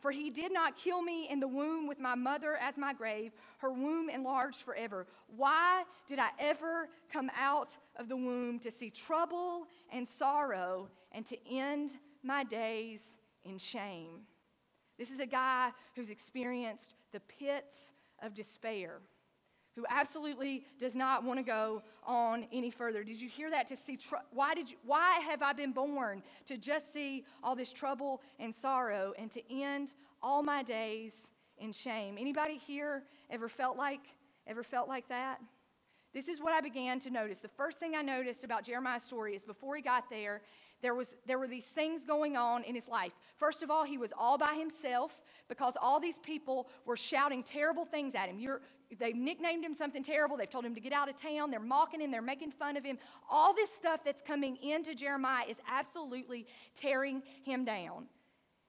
For 0.00 0.10
he 0.10 0.30
did 0.30 0.52
not 0.52 0.76
kill 0.76 1.00
me 1.00 1.28
in 1.30 1.38
the 1.38 1.46
womb 1.46 1.86
with 1.86 2.00
my 2.00 2.16
mother 2.16 2.56
as 2.56 2.76
my 2.76 2.92
grave, 2.92 3.30
her 3.58 3.70
womb 3.70 4.10
enlarged 4.10 4.62
forever. 4.62 5.06
Why 5.36 5.84
did 6.08 6.18
I 6.18 6.30
ever 6.40 6.88
come 7.12 7.30
out 7.38 7.76
of 7.94 8.08
the 8.08 8.16
womb 8.16 8.58
to 8.60 8.70
see 8.72 8.90
trouble 8.90 9.68
and 9.92 10.06
sorrow 10.06 10.88
and 11.12 11.24
to 11.26 11.36
end 11.48 11.92
my 12.24 12.42
days 12.42 13.16
in 13.44 13.58
shame? 13.58 14.22
This 14.98 15.12
is 15.12 15.20
a 15.20 15.26
guy 15.26 15.70
who's 15.94 16.10
experienced 16.10 16.94
the 17.12 17.20
pits 17.20 17.92
of 18.20 18.34
despair 18.34 18.98
who 19.74 19.86
absolutely 19.88 20.64
does 20.78 20.94
not 20.94 21.24
want 21.24 21.38
to 21.38 21.42
go 21.42 21.82
on 22.04 22.46
any 22.52 22.70
further. 22.70 23.02
Did 23.02 23.20
you 23.20 23.28
hear 23.28 23.50
that? 23.50 23.66
To 23.68 23.76
see 23.76 23.96
tr- 23.96 24.16
why 24.32 24.54
did 24.54 24.70
you, 24.70 24.76
why 24.84 25.18
have 25.20 25.42
I 25.42 25.52
been 25.52 25.72
born 25.72 26.22
to 26.46 26.56
just 26.56 26.92
see 26.92 27.24
all 27.42 27.56
this 27.56 27.72
trouble 27.72 28.20
and 28.38 28.54
sorrow 28.54 29.14
and 29.18 29.30
to 29.30 29.40
end 29.52 29.92
all 30.22 30.42
my 30.42 30.62
days 30.62 31.30
in 31.58 31.72
shame? 31.72 32.16
Anybody 32.18 32.56
here 32.56 33.04
ever 33.30 33.48
felt 33.48 33.76
like 33.76 34.00
ever 34.46 34.62
felt 34.62 34.88
like 34.88 35.08
that? 35.08 35.40
This 36.12 36.28
is 36.28 36.40
what 36.40 36.52
I 36.52 36.60
began 36.60 36.98
to 37.00 37.10
notice. 37.10 37.38
The 37.38 37.48
first 37.48 37.78
thing 37.78 37.94
I 37.96 38.02
noticed 38.02 38.44
about 38.44 38.64
Jeremiah's 38.64 39.02
story 39.02 39.34
is 39.34 39.42
before 39.42 39.76
he 39.76 39.82
got 39.82 40.10
there, 40.10 40.42
there, 40.82 40.94
was, 40.94 41.14
there 41.26 41.38
were 41.38 41.46
these 41.46 41.66
things 41.66 42.02
going 42.04 42.36
on 42.36 42.64
in 42.64 42.74
his 42.74 42.88
life. 42.88 43.12
First 43.36 43.62
of 43.62 43.70
all, 43.70 43.84
he 43.84 43.98
was 43.98 44.12
all 44.18 44.36
by 44.36 44.54
himself 44.54 45.16
because 45.48 45.74
all 45.80 46.00
these 46.00 46.18
people 46.18 46.68
were 46.84 46.96
shouting 46.96 47.42
terrible 47.42 47.84
things 47.84 48.14
at 48.14 48.28
him. 48.28 48.38
You're, 48.38 48.60
they've 48.98 49.14
nicknamed 49.14 49.64
him 49.64 49.74
something 49.74 50.02
terrible. 50.02 50.36
They've 50.36 50.50
told 50.50 50.64
him 50.64 50.74
to 50.74 50.80
get 50.80 50.92
out 50.92 51.08
of 51.08 51.16
town. 51.16 51.50
They're 51.50 51.60
mocking 51.60 52.00
him. 52.00 52.10
They're 52.10 52.20
making 52.20 52.50
fun 52.50 52.76
of 52.76 52.84
him. 52.84 52.98
All 53.30 53.54
this 53.54 53.72
stuff 53.72 54.00
that's 54.04 54.22
coming 54.22 54.56
into 54.56 54.94
Jeremiah 54.94 55.44
is 55.48 55.56
absolutely 55.68 56.46
tearing 56.74 57.22
him 57.44 57.64
down. 57.64 58.06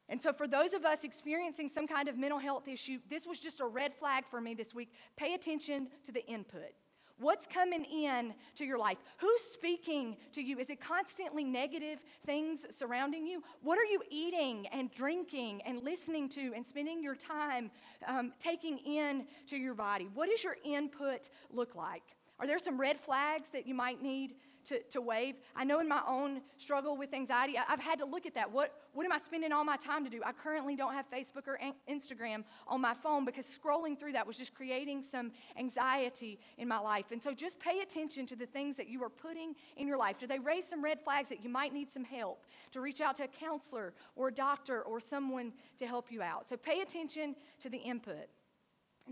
And 0.09 0.21
so, 0.21 0.33
for 0.33 0.47
those 0.47 0.73
of 0.73 0.85
us 0.85 1.03
experiencing 1.03 1.69
some 1.69 1.87
kind 1.87 2.07
of 2.09 2.17
mental 2.17 2.37
health 2.37 2.67
issue, 2.67 2.99
this 3.09 3.25
was 3.25 3.39
just 3.39 3.61
a 3.61 3.65
red 3.65 3.93
flag 3.95 4.25
for 4.29 4.41
me 4.41 4.53
this 4.53 4.75
week. 4.75 4.91
Pay 5.15 5.33
attention 5.33 5.87
to 6.05 6.11
the 6.11 6.25
input. 6.27 6.73
What's 7.23 7.47
coming 7.47 7.85
in 7.85 8.33
to 8.55 8.65
your 8.65 8.77
life? 8.77 8.97
Who's 9.17 9.39
speaking 9.49 10.17
to 10.33 10.41
you? 10.41 10.59
Is 10.59 10.69
it 10.69 10.81
constantly 10.81 11.45
negative 11.45 11.99
things 12.25 12.65
surrounding 12.77 13.25
you? 13.25 13.41
What 13.61 13.79
are 13.79 13.85
you 13.85 14.01
eating 14.09 14.67
and 14.73 14.93
drinking 14.93 15.61
and 15.65 15.81
listening 15.83 16.27
to 16.29 16.51
and 16.53 16.65
spending 16.65 17.01
your 17.01 17.15
time 17.15 17.71
um, 18.05 18.33
taking 18.39 18.77
in 18.79 19.25
to 19.47 19.55
your 19.55 19.73
body? 19.73 20.09
What 20.13 20.29
does 20.29 20.43
your 20.43 20.57
input 20.65 21.29
look 21.49 21.75
like? 21.75 22.03
Are 22.41 22.45
there 22.45 22.59
some 22.59 22.77
red 22.77 22.99
flags 22.99 23.47
that 23.51 23.65
you 23.65 23.73
might 23.73 24.01
need 24.01 24.35
to, 24.65 24.81
to 24.83 25.01
wave. 25.01 25.35
I 25.55 25.63
know 25.63 25.79
in 25.79 25.87
my 25.87 26.01
own 26.07 26.41
struggle 26.57 26.97
with 26.97 27.13
anxiety, 27.13 27.57
I, 27.57 27.63
have 27.67 27.79
had 27.79 27.99
to 27.99 28.05
look 28.05 28.25
at 28.25 28.33
that. 28.35 28.51
What, 28.51 28.73
what 28.93 29.05
am 29.05 29.11
I 29.11 29.17
spending 29.17 29.51
all 29.51 29.63
my 29.63 29.77
time 29.77 30.03
to 30.03 30.09
do? 30.09 30.21
I 30.25 30.31
currently 30.31 30.75
don't 30.75 30.93
have 30.93 31.05
Facebook 31.09 31.47
or 31.47 31.59
Instagram 31.89 32.43
on 32.67 32.81
my 32.81 32.93
phone 32.93 33.25
because 33.25 33.45
scrolling 33.45 33.97
through 33.97 34.13
that 34.13 34.25
was 34.25 34.37
just 34.37 34.53
creating 34.53 35.03
some 35.03 35.31
anxiety 35.57 36.39
in 36.57 36.67
my 36.67 36.79
life. 36.79 37.05
And 37.11 37.21
so 37.21 37.33
just 37.33 37.59
pay 37.59 37.81
attention 37.81 38.25
to 38.27 38.35
the 38.35 38.45
things 38.45 38.77
that 38.77 38.87
you 38.87 39.03
are 39.03 39.09
putting 39.09 39.55
in 39.77 39.87
your 39.87 39.97
life. 39.97 40.17
Do 40.19 40.27
they 40.27 40.39
raise 40.39 40.67
some 40.67 40.83
red 40.83 40.99
flags 41.01 41.29
that 41.29 41.43
you 41.43 41.49
might 41.49 41.73
need 41.73 41.91
some 41.91 42.03
help 42.03 42.45
to 42.71 42.81
reach 42.81 43.01
out 43.01 43.15
to 43.17 43.23
a 43.23 43.27
counselor 43.27 43.93
or 44.15 44.29
a 44.29 44.33
doctor 44.33 44.81
or 44.81 44.99
someone 44.99 45.53
to 45.79 45.87
help 45.87 46.11
you 46.11 46.21
out? 46.21 46.47
So 46.49 46.57
pay 46.57 46.81
attention 46.81 47.35
to 47.61 47.69
the 47.69 47.77
input. 47.77 48.27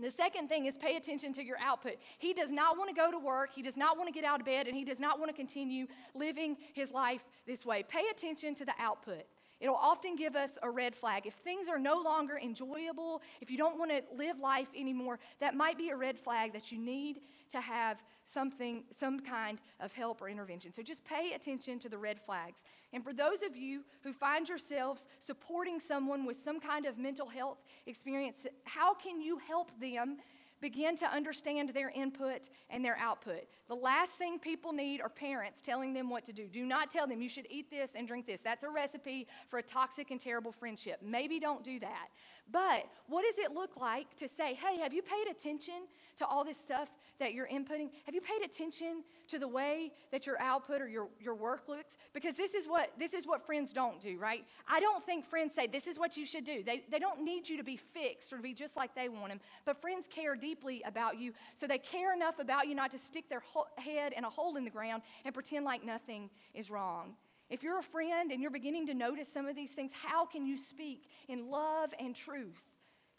The 0.00 0.10
second 0.10 0.48
thing 0.48 0.64
is 0.64 0.74
pay 0.76 0.96
attention 0.96 1.32
to 1.34 1.44
your 1.44 1.58
output. 1.58 1.96
He 2.18 2.32
does 2.32 2.50
not 2.50 2.78
want 2.78 2.88
to 2.88 2.94
go 2.94 3.10
to 3.10 3.18
work, 3.18 3.50
he 3.54 3.62
does 3.62 3.76
not 3.76 3.98
want 3.98 4.08
to 4.08 4.12
get 4.12 4.24
out 4.24 4.40
of 4.40 4.46
bed, 4.46 4.66
and 4.66 4.74
he 4.74 4.84
does 4.84 4.98
not 4.98 5.18
want 5.18 5.30
to 5.30 5.36
continue 5.36 5.86
living 6.14 6.56
his 6.72 6.90
life 6.90 7.22
this 7.46 7.66
way. 7.66 7.82
Pay 7.82 8.04
attention 8.10 8.54
to 8.54 8.64
the 8.64 8.72
output. 8.78 9.24
It'll 9.60 9.76
often 9.76 10.16
give 10.16 10.34
us 10.34 10.50
a 10.62 10.70
red 10.70 10.96
flag. 10.96 11.26
If 11.26 11.34
things 11.44 11.68
are 11.68 11.78
no 11.78 12.00
longer 12.00 12.36
enjoyable, 12.36 13.22
if 13.40 13.48
you 13.48 13.56
don't 13.56 13.78
want 13.78 13.92
to 13.92 14.02
live 14.16 14.40
life 14.40 14.66
anymore, 14.76 15.20
that 15.40 15.54
might 15.54 15.78
be 15.78 15.90
a 15.90 15.96
red 15.96 16.18
flag 16.18 16.52
that 16.54 16.72
you 16.72 16.78
need 16.78 17.20
to 17.52 17.60
have 17.60 18.02
something, 18.24 18.84
some 18.98 19.20
kind 19.20 19.58
of 19.80 19.92
help 19.92 20.20
or 20.20 20.28
intervention. 20.28 20.72
So 20.72 20.82
just 20.82 21.04
pay 21.04 21.32
attention 21.34 21.78
to 21.80 21.88
the 21.88 21.98
red 21.98 22.20
flags. 22.20 22.64
And 22.92 23.02
for 23.02 23.12
those 23.12 23.42
of 23.42 23.56
you 23.56 23.82
who 24.02 24.12
find 24.12 24.48
yourselves 24.48 25.06
supporting 25.20 25.80
someone 25.80 26.26
with 26.26 26.42
some 26.42 26.60
kind 26.60 26.86
of 26.86 26.98
mental 26.98 27.26
health 27.26 27.58
experience, 27.86 28.46
how 28.64 28.94
can 28.94 29.20
you 29.20 29.38
help 29.38 29.70
them 29.80 30.18
begin 30.62 30.96
to 30.96 31.06
understand 31.06 31.70
their 31.70 31.90
input 31.90 32.48
and 32.70 32.82
their 32.82 32.96
output. 32.96 33.42
The 33.68 33.74
last 33.74 34.12
thing 34.12 34.38
people 34.38 34.72
need 34.72 35.02
are 35.02 35.08
parents 35.08 35.60
telling 35.60 35.92
them 35.92 36.08
what 36.08 36.24
to 36.26 36.32
do. 36.32 36.46
Do 36.46 36.64
not 36.64 36.88
tell 36.88 37.06
them 37.06 37.20
you 37.20 37.28
should 37.28 37.48
eat 37.50 37.68
this 37.68 37.90
and 37.96 38.06
drink 38.06 38.26
this. 38.26 38.40
That's 38.42 38.62
a 38.62 38.70
recipe 38.70 39.26
for 39.48 39.58
a 39.58 39.62
toxic 39.62 40.12
and 40.12 40.20
terrible 40.20 40.52
friendship. 40.52 41.00
Maybe 41.02 41.40
don't 41.40 41.64
do 41.64 41.80
that. 41.80 42.08
But 42.50 42.86
what 43.08 43.24
does 43.24 43.38
it 43.38 43.52
look 43.52 43.76
like 43.76 44.16
to 44.16 44.28
say, 44.28 44.54
hey, 44.54 44.78
have 44.80 44.92
you 44.92 45.02
paid 45.02 45.30
attention 45.30 45.86
to 46.16 46.26
all 46.26 46.44
this 46.44 46.58
stuff 46.58 46.88
that 47.18 47.34
you're 47.34 47.46
inputting? 47.46 47.88
Have 48.04 48.14
you 48.14 48.20
paid 48.20 48.42
attention 48.44 49.04
to 49.28 49.38
the 49.38 49.48
way 49.48 49.92
that 50.10 50.26
your 50.26 50.40
output 50.40 50.82
or 50.82 50.88
your, 50.88 51.08
your 51.20 51.34
work 51.34 51.68
looks? 51.68 51.96
Because 52.12 52.36
this 52.36 52.52
is 52.54 52.66
what 52.66 52.90
this 52.98 53.14
is 53.14 53.26
what 53.26 53.46
friends 53.46 53.72
don't 53.72 54.00
do, 54.00 54.18
right? 54.18 54.44
I 54.68 54.80
don't 54.80 55.04
think 55.04 55.24
friends 55.24 55.54
say 55.54 55.66
this 55.66 55.86
is 55.86 55.98
what 55.98 56.16
you 56.16 56.26
should 56.26 56.44
do. 56.44 56.62
They, 56.62 56.84
they 56.90 56.98
don't 56.98 57.22
need 57.22 57.48
you 57.48 57.56
to 57.56 57.64
be 57.64 57.76
fixed 57.76 58.32
or 58.32 58.36
to 58.36 58.42
be 58.42 58.54
just 58.54 58.76
like 58.76 58.94
they 58.94 59.08
want 59.08 59.28
them. 59.28 59.40
But 59.64 59.80
friends 59.80 60.08
care 60.08 60.34
deeply 60.34 60.82
about 60.84 61.18
you, 61.18 61.32
so 61.58 61.66
they 61.66 61.78
care 61.78 62.12
enough 62.12 62.38
about 62.38 62.66
you 62.66 62.74
not 62.74 62.90
to 62.90 62.98
stick 62.98 63.28
their 63.28 63.42
head 63.76 64.12
in 64.16 64.24
a 64.24 64.30
hole 64.30 64.56
in 64.56 64.64
the 64.64 64.70
ground 64.70 65.02
and 65.24 65.32
pretend 65.32 65.64
like 65.64 65.84
nothing 65.84 66.28
is 66.54 66.70
wrong. 66.70 67.14
If 67.52 67.62
you're 67.62 67.78
a 67.78 67.82
friend 67.82 68.32
and 68.32 68.40
you're 68.40 68.50
beginning 68.50 68.86
to 68.86 68.94
notice 68.94 69.30
some 69.30 69.46
of 69.46 69.54
these 69.54 69.72
things, 69.72 69.90
how 69.92 70.24
can 70.24 70.46
you 70.46 70.56
speak 70.56 71.06
in 71.28 71.50
love 71.50 71.92
and 72.00 72.16
truth 72.16 72.62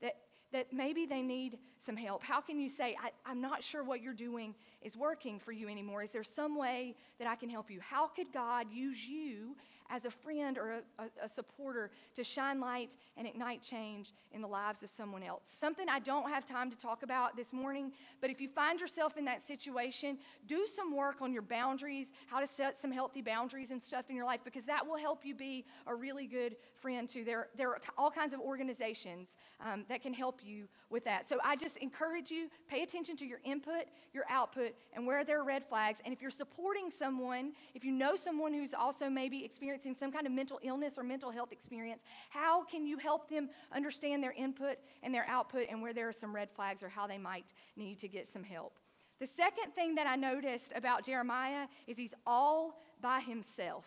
that, 0.01 0.15
that 0.51 0.73
maybe 0.73 1.05
they 1.05 1.21
need 1.21 1.59
some 1.85 1.95
help? 1.95 2.23
How 2.23 2.41
can 2.41 2.59
you 2.59 2.67
say, 2.67 2.97
I, 2.99 3.31
am 3.31 3.41
not 3.41 3.63
sure 3.63 3.83
what 3.83 4.01
you're 4.01 4.11
doing 4.11 4.55
is 4.81 4.97
working 4.97 5.39
for 5.39 5.51
you 5.51 5.69
anymore? 5.69 6.01
Is 6.01 6.09
there 6.09 6.23
some 6.23 6.57
way 6.57 6.95
that 7.19 7.27
I 7.27 7.35
can 7.35 7.47
help 7.47 7.69
you? 7.69 7.79
How 7.79 8.07
could 8.07 8.33
God 8.33 8.65
use 8.73 9.05
you 9.05 9.55
as 9.89 10.05
a 10.05 10.11
friend 10.11 10.57
or 10.57 10.81
a, 10.99 11.03
a, 11.23 11.29
supporter 11.29 11.91
to 12.15 12.23
shine 12.23 12.59
light 12.59 12.95
and 13.17 13.27
ignite 13.27 13.61
change 13.61 14.13
in 14.31 14.41
the 14.41 14.47
lives 14.47 14.83
of 14.83 14.89
someone 14.95 15.23
else. 15.23 15.41
Something 15.45 15.89
I 15.89 15.99
don't 15.99 16.29
have 16.29 16.45
time 16.45 16.69
to 16.71 16.77
talk 16.77 17.03
about 17.03 17.35
this 17.35 17.53
morning, 17.53 17.91
but 18.21 18.29
if 18.29 18.39
you 18.39 18.47
find 18.47 18.79
yourself 18.79 19.17
in 19.17 19.25
that 19.25 19.41
situation, 19.41 20.17
do 20.47 20.65
some 20.75 20.95
work 20.95 21.21
on 21.21 21.33
your 21.33 21.41
boundaries, 21.41 22.07
how 22.27 22.39
to 22.39 22.47
set 22.47 22.79
some 22.79 22.91
healthy 22.91 23.21
boundaries 23.21 23.71
and 23.71 23.81
stuff 23.81 24.05
in 24.09 24.15
your 24.15 24.25
life, 24.25 24.39
because 24.43 24.65
that 24.65 24.85
will 24.85 24.97
help 24.97 25.25
you 25.25 25.35
be 25.35 25.65
a 25.87 25.93
really 25.93 26.27
good 26.27 26.55
friend 26.81 27.09
too. 27.09 27.23
There, 27.23 27.47
there 27.57 27.69
are 27.69 27.79
all 27.97 28.11
kinds 28.11 28.33
of 28.33 28.39
organizations 28.39 29.35
um, 29.59 29.85
that 29.89 30.01
can 30.01 30.13
help 30.13 30.41
you 30.43 30.67
with 30.89 31.03
that. 31.05 31.27
So 31.27 31.39
I 31.43 31.55
just 31.55 31.77
encourage 31.77 32.31
you, 32.31 32.47
pay 32.69 32.83
attention 32.83 33.17
to 33.17 33.25
your 33.25 33.39
input, 33.43 33.85
your 34.13 34.25
output, 34.29 34.73
and 34.93 35.05
where 35.05 35.25
there 35.25 35.39
are 35.41 35.43
red 35.43 35.63
flags. 35.67 35.99
And 36.05 36.13
if 36.13 36.21
you're 36.21 36.31
supporting 36.31 36.91
someone, 36.91 37.51
if 37.73 37.83
you 37.83 37.91
know 37.91 38.15
someone 38.15 38.53
who's 38.53 38.73
also 38.73 39.09
maybe 39.09 39.43
experiencing 39.43 39.82
some 39.83 40.11
kind 40.11 40.25
of 40.25 40.31
mental 40.31 40.59
illness 40.63 40.93
or 40.97 41.03
mental 41.03 41.31
health 41.31 41.51
experience, 41.51 42.01
how 42.29 42.63
can 42.63 42.85
you 42.85 42.97
help 42.97 43.29
them 43.29 43.49
understand 43.73 44.23
their 44.23 44.31
input 44.33 44.77
and 45.03 45.13
their 45.13 45.25
output 45.27 45.67
and 45.69 45.81
where 45.81 45.93
there 45.93 46.07
are 46.07 46.13
some 46.13 46.33
red 46.33 46.49
flags 46.49 46.81
or 46.81 46.89
how 46.89 47.07
they 47.07 47.17
might 47.17 47.53
need 47.75 47.99
to 47.99 48.07
get 48.07 48.29
some 48.29 48.43
help? 48.43 48.79
The 49.19 49.27
second 49.27 49.73
thing 49.73 49.95
that 49.95 50.07
I 50.07 50.15
noticed 50.15 50.71
about 50.75 51.05
Jeremiah 51.05 51.67
is 51.87 51.97
he's 51.97 52.13
all 52.25 52.81
by 53.01 53.19
himself. 53.19 53.85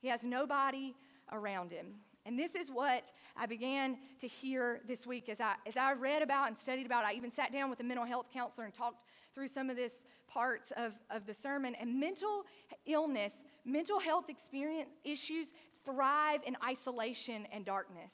He 0.00 0.08
has 0.08 0.22
nobody 0.22 0.94
around 1.32 1.70
him. 1.70 1.94
And 2.26 2.36
this 2.36 2.56
is 2.56 2.70
what 2.70 3.12
I 3.36 3.46
began 3.46 3.96
to 4.20 4.26
hear 4.26 4.80
this 4.88 5.06
week 5.06 5.28
as 5.28 5.40
I, 5.40 5.54
as 5.64 5.76
I 5.76 5.92
read 5.92 6.22
about 6.22 6.48
and 6.48 6.58
studied 6.58 6.84
about. 6.84 7.04
I 7.04 7.12
even 7.12 7.30
sat 7.30 7.52
down 7.52 7.70
with 7.70 7.78
a 7.78 7.84
mental 7.84 8.04
health 8.04 8.26
counselor 8.32 8.64
and 8.64 8.74
talked 8.74 9.04
through 9.32 9.48
some 9.48 9.70
of 9.70 9.76
this 9.76 10.04
parts 10.26 10.72
of, 10.76 10.92
of 11.08 11.24
the 11.24 11.34
sermon. 11.34 11.76
And 11.76 12.00
mental 12.00 12.42
illness, 12.84 13.32
mental 13.66 14.00
health 14.00 14.30
experience 14.30 14.90
issues 15.04 15.48
thrive 15.84 16.40
in 16.46 16.56
isolation 16.64 17.46
and 17.52 17.64
darkness. 17.64 18.12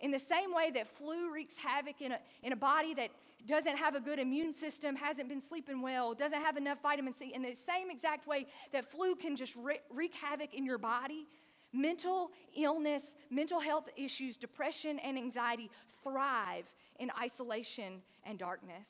In 0.00 0.10
the 0.10 0.18
same 0.18 0.52
way 0.52 0.70
that 0.72 0.88
flu 0.96 1.32
wreaks 1.32 1.56
havoc 1.56 2.00
in 2.00 2.12
a, 2.12 2.18
in 2.42 2.52
a 2.52 2.56
body 2.56 2.94
that 2.94 3.10
doesn't 3.46 3.76
have 3.76 3.94
a 3.94 4.00
good 4.00 4.18
immune 4.18 4.54
system, 4.54 4.96
hasn't 4.96 5.28
been 5.28 5.40
sleeping 5.40 5.80
well, 5.80 6.14
doesn't 6.14 6.42
have 6.42 6.56
enough 6.56 6.78
vitamin 6.82 7.14
C, 7.14 7.32
in 7.34 7.42
the 7.42 7.54
same 7.66 7.90
exact 7.90 8.26
way 8.26 8.46
that 8.72 8.90
flu 8.90 9.14
can 9.14 9.36
just 9.36 9.54
wreak 9.56 10.14
havoc 10.14 10.54
in 10.54 10.64
your 10.64 10.78
body, 10.78 11.26
Mental 11.72 12.30
illness, 12.56 13.02
mental 13.30 13.60
health 13.60 13.88
issues, 13.96 14.36
depression, 14.36 14.98
and 15.00 15.18
anxiety 15.18 15.70
thrive 16.02 16.64
in 16.98 17.10
isolation 17.20 18.00
and 18.24 18.38
darkness. 18.38 18.88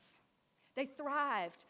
They 0.76 0.86
thrived 0.86 1.64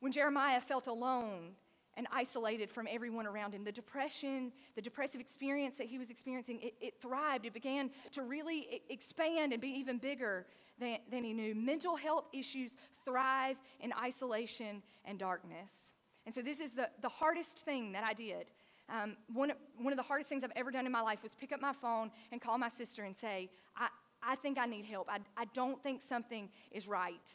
when 0.00 0.12
Jeremiah 0.12 0.60
felt 0.60 0.86
alone 0.86 1.52
and 1.96 2.06
isolated 2.12 2.70
from 2.70 2.86
everyone 2.90 3.26
around 3.26 3.54
him. 3.54 3.64
The 3.64 3.72
depression, 3.72 4.52
the 4.74 4.82
depressive 4.82 5.20
experience 5.20 5.76
that 5.76 5.86
he 5.86 5.98
was 5.98 6.10
experiencing, 6.10 6.60
it, 6.60 6.74
it 6.80 6.94
thrived. 7.00 7.46
It 7.46 7.54
began 7.54 7.90
to 8.12 8.22
really 8.22 8.82
expand 8.90 9.52
and 9.52 9.60
be 9.60 9.68
even 9.68 9.98
bigger 9.98 10.46
than, 10.78 10.98
than 11.10 11.24
he 11.24 11.32
knew. 11.32 11.54
Mental 11.54 11.96
health 11.96 12.24
issues 12.32 12.72
thrive 13.04 13.56
in 13.80 13.92
isolation 13.92 14.82
and 15.04 15.18
darkness. 15.18 15.70
And 16.26 16.34
so, 16.34 16.40
this 16.40 16.58
is 16.58 16.72
the, 16.72 16.88
the 17.02 17.08
hardest 17.08 17.58
thing 17.60 17.92
that 17.92 18.02
I 18.02 18.14
did 18.14 18.46
um, 18.88 19.16
one, 19.32 19.52
one 19.78 19.92
of 19.92 19.96
the 19.96 20.02
hardest 20.02 20.28
things 20.28 20.44
I've 20.44 20.52
ever 20.56 20.70
done 20.70 20.86
in 20.86 20.92
my 20.92 21.00
life 21.00 21.22
was 21.22 21.32
pick 21.38 21.52
up 21.52 21.60
my 21.60 21.72
phone 21.72 22.10
and 22.32 22.40
call 22.40 22.58
my 22.58 22.68
sister 22.68 23.04
and 23.04 23.16
say, 23.16 23.50
I, 23.76 23.88
I 24.22 24.36
think 24.36 24.58
I 24.58 24.66
need 24.66 24.84
help. 24.84 25.08
I, 25.10 25.18
I 25.36 25.46
don't 25.54 25.82
think 25.82 26.02
something 26.02 26.50
is 26.70 26.86
right. 26.86 27.26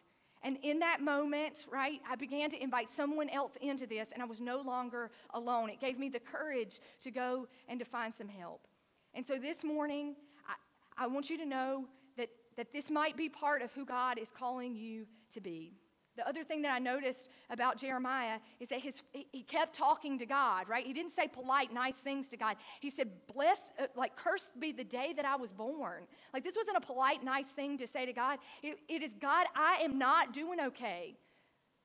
And 0.41 0.58
in 0.63 0.80
that 0.80 1.02
moment, 1.02 1.65
right, 1.69 1.99
I 2.10 2.15
began 2.15 2.49
to 2.52 2.63
invite 2.63 2.89
someone 2.89 3.30
else 3.30 3.54
into 3.62 3.86
this, 3.86 4.12
and 4.13 4.21
I 4.23 4.25
was 4.25 4.39
no 4.39 4.62
longer 4.62 5.12
alone. 5.34 5.69
It 5.69 5.82
gave 5.82 5.99
me 5.99 6.08
the 6.08 6.19
courage 6.19 6.80
to 7.04 7.12
go 7.12 7.47
and 7.67 7.78
to 7.80 7.86
find 7.86 8.13
some 8.15 8.30
help. 8.30 8.65
And 9.13 9.25
so 9.25 9.38
this 9.38 9.63
morning, 9.63 10.15
I, 10.47 11.04
I 11.06 11.08
want 11.08 11.30
you 11.30 11.38
to 11.38 11.45
know 11.45 11.86
that, 12.15 12.30
that 12.56 12.71
this 12.71 12.89
might 12.89 13.17
be 13.17 13.28
part 13.28 13.62
of 13.62 13.71
who 13.73 13.86
God 13.86 14.17
is 14.17 14.32
calling 14.32 14.75
you 14.75 15.06
to 15.34 15.41
be. 15.41 15.73
The 16.20 16.28
other 16.28 16.44
thing 16.44 16.62
that 16.64 16.72
I 16.74 16.80
noticed 16.80 17.30
about 17.50 17.78
Jeremiah 17.78 18.40
is 18.60 18.68
that 18.68 18.82
his, 18.82 19.02
he 19.14 19.42
kept 19.42 19.74
talking 19.74 20.20
to 20.20 20.26
God, 20.26 20.68
right? 20.68 20.86
He 20.86 20.92
didn't 20.92 21.14
say 21.14 21.30
polite, 21.30 21.74
nice 21.74 21.96
things 21.96 22.28
to 22.28 22.36
God. 22.36 22.58
He 22.82 22.90
said, 22.90 23.10
Bless, 23.34 23.72
uh, 23.80 23.86
like, 23.96 24.18
cursed 24.18 24.60
be 24.60 24.74
the 24.74 24.84
day 24.84 25.14
that 25.16 25.24
I 25.24 25.38
was 25.38 25.54
born. 25.54 26.04
Like, 26.34 26.44
this 26.44 26.58
wasn't 26.58 26.76
a 26.76 26.82
polite, 26.82 27.24
nice 27.24 27.48
thing 27.48 27.78
to 27.78 27.88
say 27.88 28.06
to 28.06 28.12
God. 28.12 28.40
it, 28.62 28.80
it 28.90 29.02
is, 29.02 29.14
God, 29.14 29.48
I 29.56 29.78
am 29.82 29.98
not 29.98 30.34
doing 30.34 30.60
okay. 30.60 31.16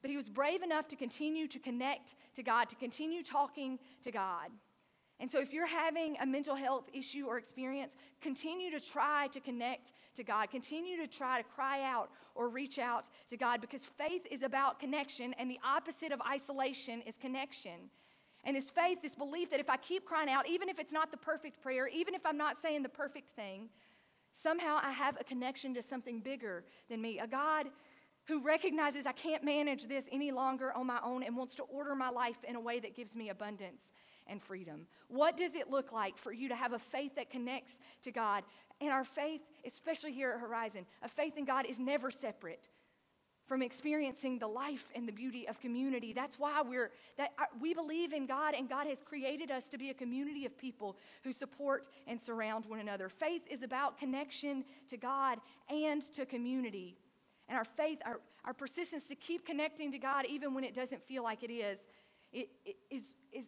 But 0.03 0.11
he 0.11 0.17
was 0.17 0.29
brave 0.29 0.63
enough 0.63 0.89
to 0.89 0.97
continue 0.97 1.47
to 1.47 1.61
connect 1.61 2.17
to 2.35 2.43
God, 2.43 2.69
to 2.71 2.75
continue 2.75 3.23
talking 3.23 3.79
to 4.03 4.11
God. 4.11 4.51
And 5.21 5.31
so, 5.31 5.41
if 5.41 5.53
you're 5.53 5.67
having 5.67 6.17
a 6.21 6.27
mental 6.27 6.57
health 6.57 6.85
issue 6.93 7.27
or 7.27 7.39
experience, 7.39 7.95
continue 8.21 8.71
to 8.73 8.81
try 8.81 9.29
to 9.29 9.41
connect 9.41 9.93
to 10.17 10.25
God. 10.25 10.51
Continue 10.51 10.97
to 10.97 11.07
try 11.07 11.41
to 11.41 11.49
cry 11.55 11.83
out 11.83 12.11
or 12.35 12.49
reach 12.49 12.79
out 12.79 13.05
to 13.31 13.37
God 13.37 13.61
because 13.61 13.83
faith 13.97 14.27
is 14.31 14.43
about 14.43 14.81
connection, 14.81 15.33
and 15.35 15.49
the 15.49 15.61
opposite 15.65 16.11
of 16.11 16.21
isolation 16.23 17.01
is 17.03 17.17
connection. 17.17 17.91
And 18.43 18.57
this 18.57 18.71
faith, 18.71 18.99
this 19.03 19.15
belief 19.15 19.51
that 19.51 19.61
if 19.61 19.71
I 19.71 19.77
keep 19.77 20.05
crying 20.05 20.29
out, 20.29 20.49
even 20.49 20.69
if 20.69 20.79
it's 20.79 20.93
not 20.93 21.11
the 21.11 21.17
perfect 21.17 21.63
prayer, 21.63 21.89
even 21.89 22.15
if 22.15 22.27
I'm 22.27 22.37
not 22.37 22.61
saying 22.61 22.83
the 22.83 22.89
perfect 22.89 23.35
thing, 23.37 23.69
somehow 24.35 24.79
I 24.83 24.91
have 24.91 25.17
a 25.19 25.25
connection 25.25 25.75
to 25.75 25.83
something 25.83 26.21
bigger 26.21 26.65
than 26.91 27.01
me. 27.01 27.21
A 27.21 27.27
God 27.27 27.69
who 28.27 28.43
recognizes 28.43 29.07
I 29.07 29.13
can't 29.13 29.45
manage 29.45 29.87
this 29.87 30.07
any 30.11 30.31
longer 30.33 30.73
on 30.73 30.87
my 30.87 30.99
own 31.03 31.23
and 31.23 31.37
wants 31.37 31.55
to 31.57 31.63
order 31.65 31.95
my 31.95 32.11
life 32.11 32.37
in 32.47 32.57
a 32.57 32.61
way 32.61 32.81
that 32.81 32.95
gives 32.95 33.15
me 33.15 33.29
abundance 33.29 33.93
and 34.27 34.43
freedom. 34.43 34.87
What 35.09 35.37
does 35.37 35.55
it 35.55 35.71
look 35.71 35.93
like 35.93 36.17
for 36.17 36.33
you 36.33 36.49
to 36.49 36.55
have 36.55 36.73
a 36.73 36.79
faith 36.79 37.15
that 37.17 37.31
connects 37.31 37.81
to 38.03 38.11
God? 38.11 38.45
And 38.81 38.91
our 38.91 39.05
faith, 39.05 39.43
especially 39.65 40.13
here 40.13 40.31
at 40.33 40.41
Horizon, 40.41 40.87
a 41.03 41.09
faith 41.09 41.37
in 41.37 41.45
God 41.45 41.67
is 41.67 41.79
never 41.79 42.11
separate 42.11 42.69
from 43.47 43.61
experiencing 43.63 44.39
the 44.39 44.47
life 44.47 44.87
and 44.95 45.07
the 45.07 45.13
beauty 45.13 45.47
of 45.47 45.61
community. 45.61 46.13
That's 46.13 46.39
why 46.39 46.63
we're 46.63 46.91
that 47.19 47.33
uh, 47.39 47.45
we 47.61 47.75
believe 47.75 48.13
in 48.13 48.27
God 48.27 48.55
and 48.55 48.69
God 48.69 48.87
has 48.87 48.99
created 49.05 49.51
us 49.51 49.69
to 49.69 49.79
be 49.79 49.91
a 49.91 49.95
community 49.95 50.47
of 50.47 50.57
people 50.57 50.97
who 51.23 51.33
support 51.33 51.87
and 52.07 52.21
surround 52.21 52.65
one 52.67 52.81
another. 52.81 53.09
Faith 53.09 53.43
is 53.51 53.63
about 53.63 53.99
connection 53.99 54.65
to 54.89 54.97
God 54.97 55.39
and 55.69 56.03
to 56.15 56.25
community. 56.25 56.97
And 57.49 57.59
our 57.59 57.65
faith, 57.65 57.99
our, 58.07 58.21
our 58.47 58.55
persistence 58.55 59.07
to 59.09 59.15
keep 59.15 59.47
connecting 59.47 59.93
to 59.93 59.99
God 59.99 60.25
even 60.27 60.55
when 60.55 60.65
it 60.65 60.75
doesn't 60.75 61.03
feel 61.07 61.23
like 61.23 61.43
it 61.43 61.53
is, 61.53 61.87
it, 62.33 62.49
it 62.65 62.77
is, 62.91 63.03
is 63.33 63.45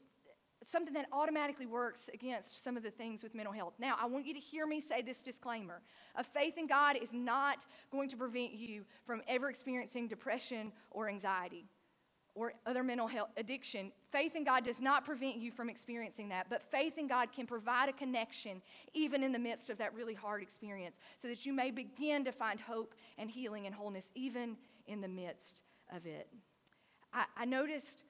something 0.67 0.93
that 0.95 1.07
automatically 1.13 1.67
works 1.67 2.11
against 2.13 2.63
some 2.63 2.77
of 2.77 2.83
the 2.83 2.91
things 2.91 3.23
with 3.23 3.35
mental 3.35 3.53
health. 3.53 3.75
Now, 3.79 3.97
I 4.01 4.07
want 4.07 4.27
you 4.27 4.35
to 4.35 4.41
hear 4.41 4.67
me 4.67 4.81
say 4.81 5.01
this 5.01 5.23
disclaimer. 5.23 5.81
A 6.17 6.25
faith 6.25 6.59
in 6.59 6.67
God 6.67 6.97
is 7.01 7.13
not 7.13 7.65
going 7.91 8.09
to 8.09 8.17
prevent 8.17 8.53
you 8.53 8.85
from 9.05 9.23
ever 9.29 9.49
experiencing 9.49 10.09
depression 10.09 10.73
or 10.91 11.09
anxiety 11.09 11.67
or 12.37 12.53
other 12.67 12.83
mental 12.83 13.07
health 13.07 13.31
addiction. 13.39 13.91
Faith 14.13 14.37
in 14.37 14.45
God 14.45 14.65
does 14.65 14.79
not 14.79 15.05
prevent 15.05 15.37
you 15.37 15.51
from 15.51 15.71
experiencing 15.71 16.29
that, 16.29 16.47
but 16.51 16.63
faith 16.63 16.99
in 16.99 17.09
God 17.09 17.33
can 17.33 17.47
provide 17.47 17.89
a 17.89 17.93
connection 17.93 18.61
even 18.93 19.23
in 19.23 19.33
the 19.33 19.39
midst 19.39 19.71
of 19.71 19.79
that 19.79 19.95
really 19.95 20.15
hard 20.15 20.43
experience 20.43 20.97
so 21.21 21.29
that 21.29 21.47
you 21.47 21.53
may 21.53 21.71
begin 21.71 22.25
to 22.25 22.33
find 22.33 22.61
hope 22.61 22.95
and 23.17 23.31
healing 23.31 23.67
and 23.67 23.75
wholeness 23.75 24.11
even 24.15 24.57
in 24.87 25.01
the 25.01 25.09
midst 25.09 25.63
of 25.95 26.05
it. 26.05 26.29
I, 27.13 27.25
I 27.39 27.45
noticed 27.47 28.03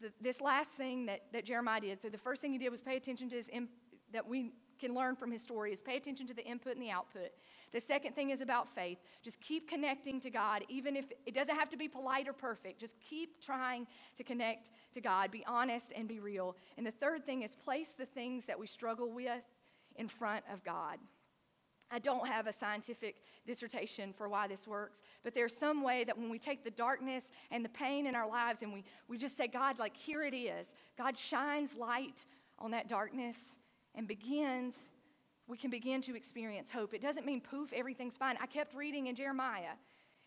the, 0.00 0.12
this 0.20 0.40
last 0.40 0.70
thing 0.70 1.06
that, 1.06 1.22
that 1.32 1.44
Jeremiah 1.44 1.80
did, 1.80 2.00
so 2.00 2.08
the 2.08 2.18
first 2.18 2.40
thing 2.40 2.52
he 2.52 2.58
did 2.58 2.70
was 2.70 2.80
pay 2.80 2.96
attention 2.96 3.28
to 3.30 3.36
his, 3.36 3.48
imp, 3.52 3.70
that 4.12 4.26
we 4.26 4.52
can 4.78 4.94
learn 4.94 5.16
from 5.16 5.30
his 5.30 5.42
story, 5.42 5.72
is 5.72 5.80
pay 5.80 5.96
attention 5.96 6.26
to 6.26 6.34
the 6.34 6.44
input 6.44 6.74
and 6.74 6.82
the 6.82 6.90
output. 6.90 7.30
The 7.72 7.80
second 7.80 8.14
thing 8.14 8.30
is 8.30 8.40
about 8.40 8.68
faith. 8.74 8.98
Just 9.22 9.40
keep 9.40 9.68
connecting 9.68 10.20
to 10.20 10.30
God, 10.30 10.64
even 10.68 10.96
if 10.96 11.06
it 11.26 11.34
doesn't 11.34 11.56
have 11.56 11.68
to 11.70 11.76
be 11.76 11.88
polite 11.88 12.28
or 12.28 12.32
perfect. 12.32 12.80
Just 12.80 12.94
keep 13.00 13.42
trying 13.44 13.86
to 14.16 14.24
connect 14.24 14.70
to 14.94 15.00
God. 15.00 15.30
Be 15.30 15.44
honest 15.46 15.92
and 15.94 16.08
be 16.08 16.20
real. 16.20 16.56
And 16.76 16.86
the 16.86 16.92
third 16.92 17.26
thing 17.26 17.42
is 17.42 17.54
place 17.56 17.92
the 17.92 18.06
things 18.06 18.46
that 18.46 18.58
we 18.58 18.66
struggle 18.66 19.10
with 19.10 19.42
in 19.96 20.08
front 20.08 20.44
of 20.52 20.64
God. 20.64 20.98
I 21.90 21.98
don't 21.98 22.26
have 22.26 22.46
a 22.46 22.52
scientific 22.52 23.16
dissertation 23.46 24.12
for 24.12 24.28
why 24.28 24.46
this 24.46 24.66
works, 24.66 25.02
but 25.24 25.34
there's 25.34 25.56
some 25.56 25.82
way 25.82 26.04
that 26.04 26.16
when 26.16 26.28
we 26.28 26.38
take 26.38 26.62
the 26.64 26.70
darkness 26.70 27.24
and 27.50 27.64
the 27.64 27.70
pain 27.70 28.06
in 28.06 28.14
our 28.14 28.28
lives 28.28 28.62
and 28.62 28.72
we, 28.72 28.84
we 29.08 29.16
just 29.16 29.36
say, 29.36 29.46
God, 29.48 29.78
like, 29.78 29.96
here 29.96 30.22
it 30.22 30.34
is, 30.34 30.74
God 30.96 31.16
shines 31.16 31.74
light 31.74 32.26
on 32.58 32.70
that 32.72 32.88
darkness 32.88 33.58
and 33.94 34.06
begins, 34.06 34.90
we 35.46 35.56
can 35.56 35.70
begin 35.70 36.02
to 36.02 36.14
experience 36.14 36.70
hope. 36.70 36.92
It 36.92 37.00
doesn't 37.00 37.24
mean 37.24 37.40
poof, 37.40 37.72
everything's 37.72 38.16
fine. 38.16 38.36
I 38.40 38.46
kept 38.46 38.74
reading 38.74 39.06
in 39.06 39.14
Jeremiah. 39.14 39.76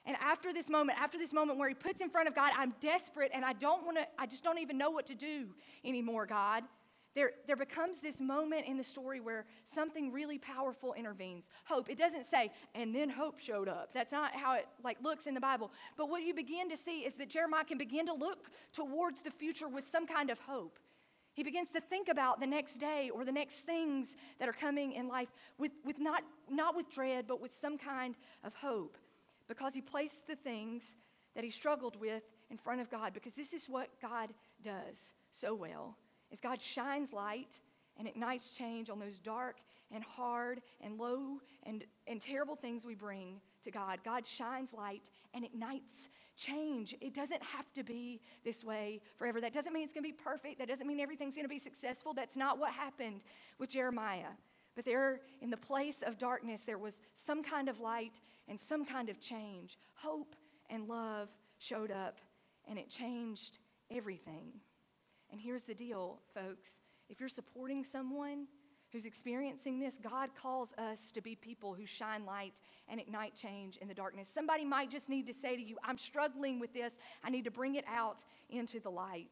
And 0.05 0.17
after 0.19 0.51
this 0.51 0.67
moment, 0.67 0.99
after 0.99 1.19
this 1.19 1.31
moment 1.31 1.59
where 1.59 1.69
he 1.69 1.75
puts 1.75 2.01
in 2.01 2.09
front 2.09 2.27
of 2.27 2.33
God, 2.33 2.51
I'm 2.57 2.73
desperate 2.81 3.29
and 3.35 3.45
I 3.45 3.53
don't 3.53 3.85
want 3.85 3.97
to, 3.97 4.07
I 4.17 4.25
just 4.25 4.43
don't 4.43 4.57
even 4.57 4.77
know 4.77 4.89
what 4.89 5.05
to 5.07 5.15
do 5.15 5.49
anymore, 5.85 6.25
God. 6.25 6.63
There, 7.13 7.31
there 7.45 7.57
becomes 7.57 7.99
this 7.99 8.19
moment 8.21 8.65
in 8.67 8.77
the 8.77 8.83
story 8.83 9.19
where 9.19 9.45
something 9.75 10.13
really 10.13 10.37
powerful 10.37 10.93
intervenes. 10.93 11.45
Hope. 11.65 11.89
It 11.89 11.97
doesn't 11.97 12.25
say, 12.25 12.51
and 12.73 12.95
then 12.95 13.09
hope 13.09 13.39
showed 13.39 13.67
up. 13.67 13.89
That's 13.93 14.13
not 14.13 14.33
how 14.33 14.53
it 14.53 14.67
like 14.83 14.97
looks 15.03 15.27
in 15.27 15.33
the 15.33 15.41
Bible. 15.41 15.71
But 15.97 16.09
what 16.09 16.23
you 16.23 16.33
begin 16.33 16.69
to 16.69 16.77
see 16.77 16.99
is 16.99 17.15
that 17.15 17.29
Jeremiah 17.29 17.65
can 17.65 17.77
begin 17.77 18.05
to 18.05 18.13
look 18.13 18.49
towards 18.73 19.21
the 19.21 19.31
future 19.31 19.67
with 19.67 19.89
some 19.91 20.07
kind 20.07 20.29
of 20.29 20.39
hope. 20.39 20.79
He 21.33 21.43
begins 21.43 21.71
to 21.71 21.81
think 21.81 22.07
about 22.07 22.39
the 22.39 22.47
next 22.47 22.77
day 22.77 23.09
or 23.13 23.25
the 23.25 23.31
next 23.31 23.57
things 23.59 24.15
that 24.39 24.47
are 24.47 24.53
coming 24.53 24.93
in 24.93 25.07
life 25.07 25.29
with, 25.57 25.71
with 25.85 25.99
not, 25.99 26.23
not 26.49 26.75
with 26.75 26.89
dread, 26.89 27.25
but 27.27 27.41
with 27.41 27.53
some 27.53 27.77
kind 27.77 28.15
of 28.43 28.53
hope. 28.55 28.97
Because 29.47 29.73
he 29.73 29.81
placed 29.81 30.27
the 30.27 30.35
things 30.35 30.95
that 31.35 31.43
he 31.43 31.49
struggled 31.49 31.99
with 31.99 32.23
in 32.49 32.57
front 32.57 32.79
of 32.79 32.89
God, 32.89 33.13
because 33.13 33.33
this 33.33 33.53
is 33.53 33.67
what 33.67 33.89
God 34.01 34.29
does 34.63 35.13
so 35.31 35.53
well 35.53 35.97
is 36.31 36.39
God 36.39 36.61
shines 36.61 37.13
light 37.13 37.59
and 37.97 38.07
ignites 38.07 38.51
change 38.51 38.89
on 38.89 38.99
those 38.99 39.19
dark 39.19 39.57
and 39.93 40.03
hard 40.03 40.61
and 40.81 40.97
low 40.97 41.39
and, 41.63 41.83
and 42.07 42.21
terrible 42.21 42.55
things 42.55 42.85
we 42.85 42.95
bring 42.95 43.41
to 43.63 43.71
God. 43.71 43.99
God 44.03 44.25
shines 44.25 44.73
light 44.73 45.09
and 45.33 45.43
ignites 45.43 46.09
change. 46.37 46.95
It 47.01 47.13
doesn't 47.13 47.43
have 47.43 47.71
to 47.73 47.83
be 47.83 48.21
this 48.43 48.63
way 48.63 49.01
forever. 49.17 49.41
That 49.41 49.53
doesn't 49.53 49.73
mean 49.73 49.83
it's 49.83 49.93
going 49.93 50.03
to 50.03 50.09
be 50.09 50.17
perfect. 50.23 50.59
That 50.59 50.67
doesn't 50.67 50.87
mean 50.87 50.99
everything's 50.99 51.35
going 51.35 51.45
to 51.45 51.49
be 51.49 51.59
successful. 51.59 52.13
That's 52.13 52.37
not 52.37 52.57
what 52.57 52.71
happened 52.71 53.21
with 53.59 53.69
Jeremiah. 53.69 54.31
But 54.75 54.85
there, 54.85 55.19
in 55.41 55.49
the 55.49 55.57
place 55.57 55.97
of 56.05 56.17
darkness, 56.17 56.61
there 56.61 56.77
was 56.77 57.01
some 57.13 57.43
kind 57.43 57.67
of 57.67 57.79
light 57.79 58.19
and 58.47 58.59
some 58.59 58.85
kind 58.85 59.09
of 59.09 59.19
change. 59.19 59.77
Hope 59.95 60.35
and 60.69 60.87
love 60.87 61.27
showed 61.57 61.91
up, 61.91 62.19
and 62.67 62.79
it 62.79 62.89
changed 62.89 63.57
everything. 63.91 64.53
And 65.31 65.39
here's 65.39 65.63
the 65.63 65.73
deal, 65.75 66.19
folks 66.33 66.81
if 67.09 67.19
you're 67.19 67.29
supporting 67.29 67.83
someone 67.83 68.47
who's 68.91 69.05
experiencing 69.05 69.79
this, 69.79 69.97
God 70.01 70.29
calls 70.33 70.73
us 70.77 71.11
to 71.11 71.21
be 71.21 71.35
people 71.35 71.73
who 71.73 71.85
shine 71.85 72.25
light 72.25 72.53
and 72.87 72.99
ignite 72.99 73.35
change 73.35 73.77
in 73.77 73.87
the 73.87 73.93
darkness. 73.93 74.29
Somebody 74.33 74.63
might 74.63 74.89
just 74.89 75.09
need 75.09 75.27
to 75.27 75.33
say 75.33 75.55
to 75.55 75.61
you, 75.61 75.77
I'm 75.83 75.97
struggling 75.97 76.59
with 76.59 76.73
this. 76.73 76.93
I 77.23 77.29
need 77.29 77.43
to 77.45 77.51
bring 77.51 77.75
it 77.75 77.85
out 77.87 78.23
into 78.49 78.79
the 78.79 78.89
light. 78.89 79.31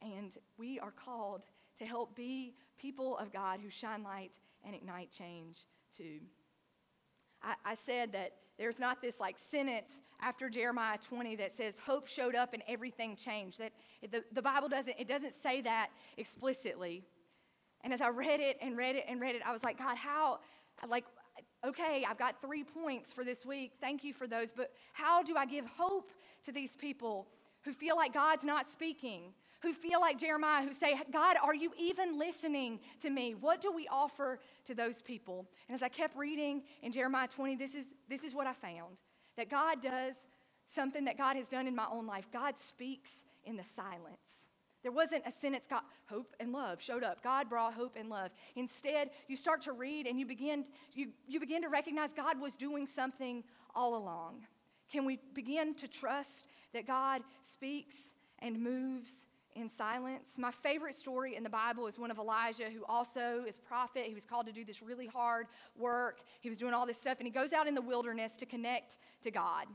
And 0.00 0.32
we 0.58 0.78
are 0.78 0.92
called 0.92 1.42
to 1.78 1.84
help 1.84 2.14
be 2.16 2.54
people 2.78 3.16
of 3.18 3.32
God 3.32 3.60
who 3.60 3.70
shine 3.70 4.02
light 4.02 4.38
and 4.64 4.74
ignite 4.74 5.10
change 5.10 5.58
too. 5.96 6.20
I, 7.42 7.54
I 7.64 7.74
said 7.86 8.12
that 8.12 8.32
there's 8.58 8.78
not 8.78 9.00
this 9.00 9.20
like 9.20 9.38
sentence 9.38 9.98
after 10.22 10.48
Jeremiah 10.48 10.96
20 10.98 11.36
that 11.36 11.54
says 11.54 11.74
hope 11.84 12.06
showed 12.06 12.34
up 12.34 12.54
and 12.54 12.62
everything 12.68 13.16
changed. 13.16 13.58
That 13.58 13.72
the, 14.10 14.22
the 14.32 14.40
Bible 14.40 14.68
doesn't, 14.68 14.94
it 14.98 15.08
doesn't 15.08 15.34
say 15.34 15.60
that 15.62 15.90
explicitly. 16.16 17.02
And 17.82 17.92
as 17.92 18.00
I 18.00 18.08
read 18.08 18.40
it 18.40 18.56
and 18.62 18.76
read 18.76 18.94
it 18.94 19.04
and 19.08 19.20
read 19.20 19.34
it, 19.34 19.42
I 19.44 19.52
was 19.52 19.64
like, 19.64 19.78
God, 19.78 19.96
how, 19.96 20.38
like, 20.88 21.04
okay, 21.66 22.06
I've 22.08 22.18
got 22.18 22.40
three 22.40 22.62
points 22.62 23.12
for 23.12 23.24
this 23.24 23.44
week. 23.44 23.72
Thank 23.80 24.04
you 24.04 24.14
for 24.14 24.28
those. 24.28 24.52
But 24.52 24.70
how 24.92 25.22
do 25.22 25.36
I 25.36 25.44
give 25.44 25.66
hope 25.66 26.12
to 26.44 26.52
these 26.52 26.76
people 26.76 27.26
who 27.64 27.72
feel 27.72 27.96
like 27.96 28.14
God's 28.14 28.44
not 28.44 28.68
speaking? 28.68 29.32
Who 29.62 29.72
feel 29.72 30.00
like 30.00 30.18
Jeremiah, 30.18 30.64
who 30.64 30.72
say, 30.72 31.00
God, 31.12 31.36
are 31.40 31.54
you 31.54 31.72
even 31.78 32.18
listening 32.18 32.80
to 33.00 33.10
me? 33.10 33.34
What 33.34 33.60
do 33.60 33.72
we 33.72 33.86
offer 33.88 34.40
to 34.66 34.74
those 34.74 35.02
people? 35.02 35.46
And 35.68 35.74
as 35.74 35.82
I 35.82 35.88
kept 35.88 36.16
reading 36.16 36.62
in 36.82 36.90
Jeremiah 36.90 37.28
20, 37.28 37.56
this 37.56 37.74
is, 37.76 37.94
this 38.08 38.24
is 38.24 38.34
what 38.34 38.48
I 38.48 38.54
found 38.54 38.96
that 39.36 39.50
God 39.50 39.82
does 39.82 40.14
something 40.66 41.04
that 41.04 41.18
God 41.18 41.36
has 41.36 41.48
done 41.48 41.66
in 41.66 41.74
my 41.74 41.86
own 41.90 42.06
life. 42.06 42.26
God 42.32 42.54
speaks 42.58 43.24
in 43.44 43.56
the 43.56 43.64
silence. 43.64 44.48
There 44.82 44.92
wasn't 44.92 45.22
a 45.26 45.30
sentence, 45.30 45.66
God, 45.68 45.82
hope 46.06 46.34
and 46.40 46.52
love 46.52 46.82
showed 46.82 47.04
up. 47.04 47.22
God 47.22 47.48
brought 47.48 47.74
hope 47.74 47.96
and 47.96 48.08
love. 48.08 48.30
Instead, 48.56 49.10
you 49.28 49.36
start 49.36 49.62
to 49.62 49.72
read 49.72 50.06
and 50.06 50.18
you 50.18 50.26
begin, 50.26 50.64
you, 50.92 51.08
you 51.28 51.38
begin 51.38 51.62
to 51.62 51.68
recognize 51.68 52.12
God 52.12 52.40
was 52.40 52.56
doing 52.56 52.86
something 52.86 53.44
all 53.74 53.96
along. 53.96 54.40
Can 54.90 55.04
we 55.04 55.20
begin 55.34 55.74
to 55.76 55.88
trust 55.88 56.46
that 56.74 56.86
God 56.86 57.22
speaks 57.48 57.94
and 58.40 58.60
moves 58.60 59.26
in 59.54 59.68
silence? 59.68 60.38
My 60.38 60.50
favorite 60.50 60.96
story 60.96 61.36
in 61.36 61.42
the 61.42 61.50
Bible 61.50 61.86
is 61.86 61.98
one 61.98 62.10
of 62.10 62.18
Elijah, 62.18 62.70
who 62.70 62.84
also 62.88 63.44
is 63.46 63.58
prophet. 63.58 64.04
He 64.06 64.14
was 64.14 64.24
called 64.24 64.46
to 64.46 64.52
do 64.52 64.64
this 64.64 64.82
really 64.82 65.06
hard 65.06 65.46
work. 65.76 66.20
He 66.40 66.48
was 66.48 66.58
doing 66.58 66.74
all 66.74 66.86
this 66.86 66.98
stuff, 66.98 67.18
and 67.18 67.26
he 67.26 67.32
goes 67.32 67.52
out 67.52 67.66
in 67.66 67.74
the 67.74 67.82
wilderness 67.82 68.36
to 68.36 68.46
connect 68.46 68.96
to 69.22 69.30
God. 69.30 69.66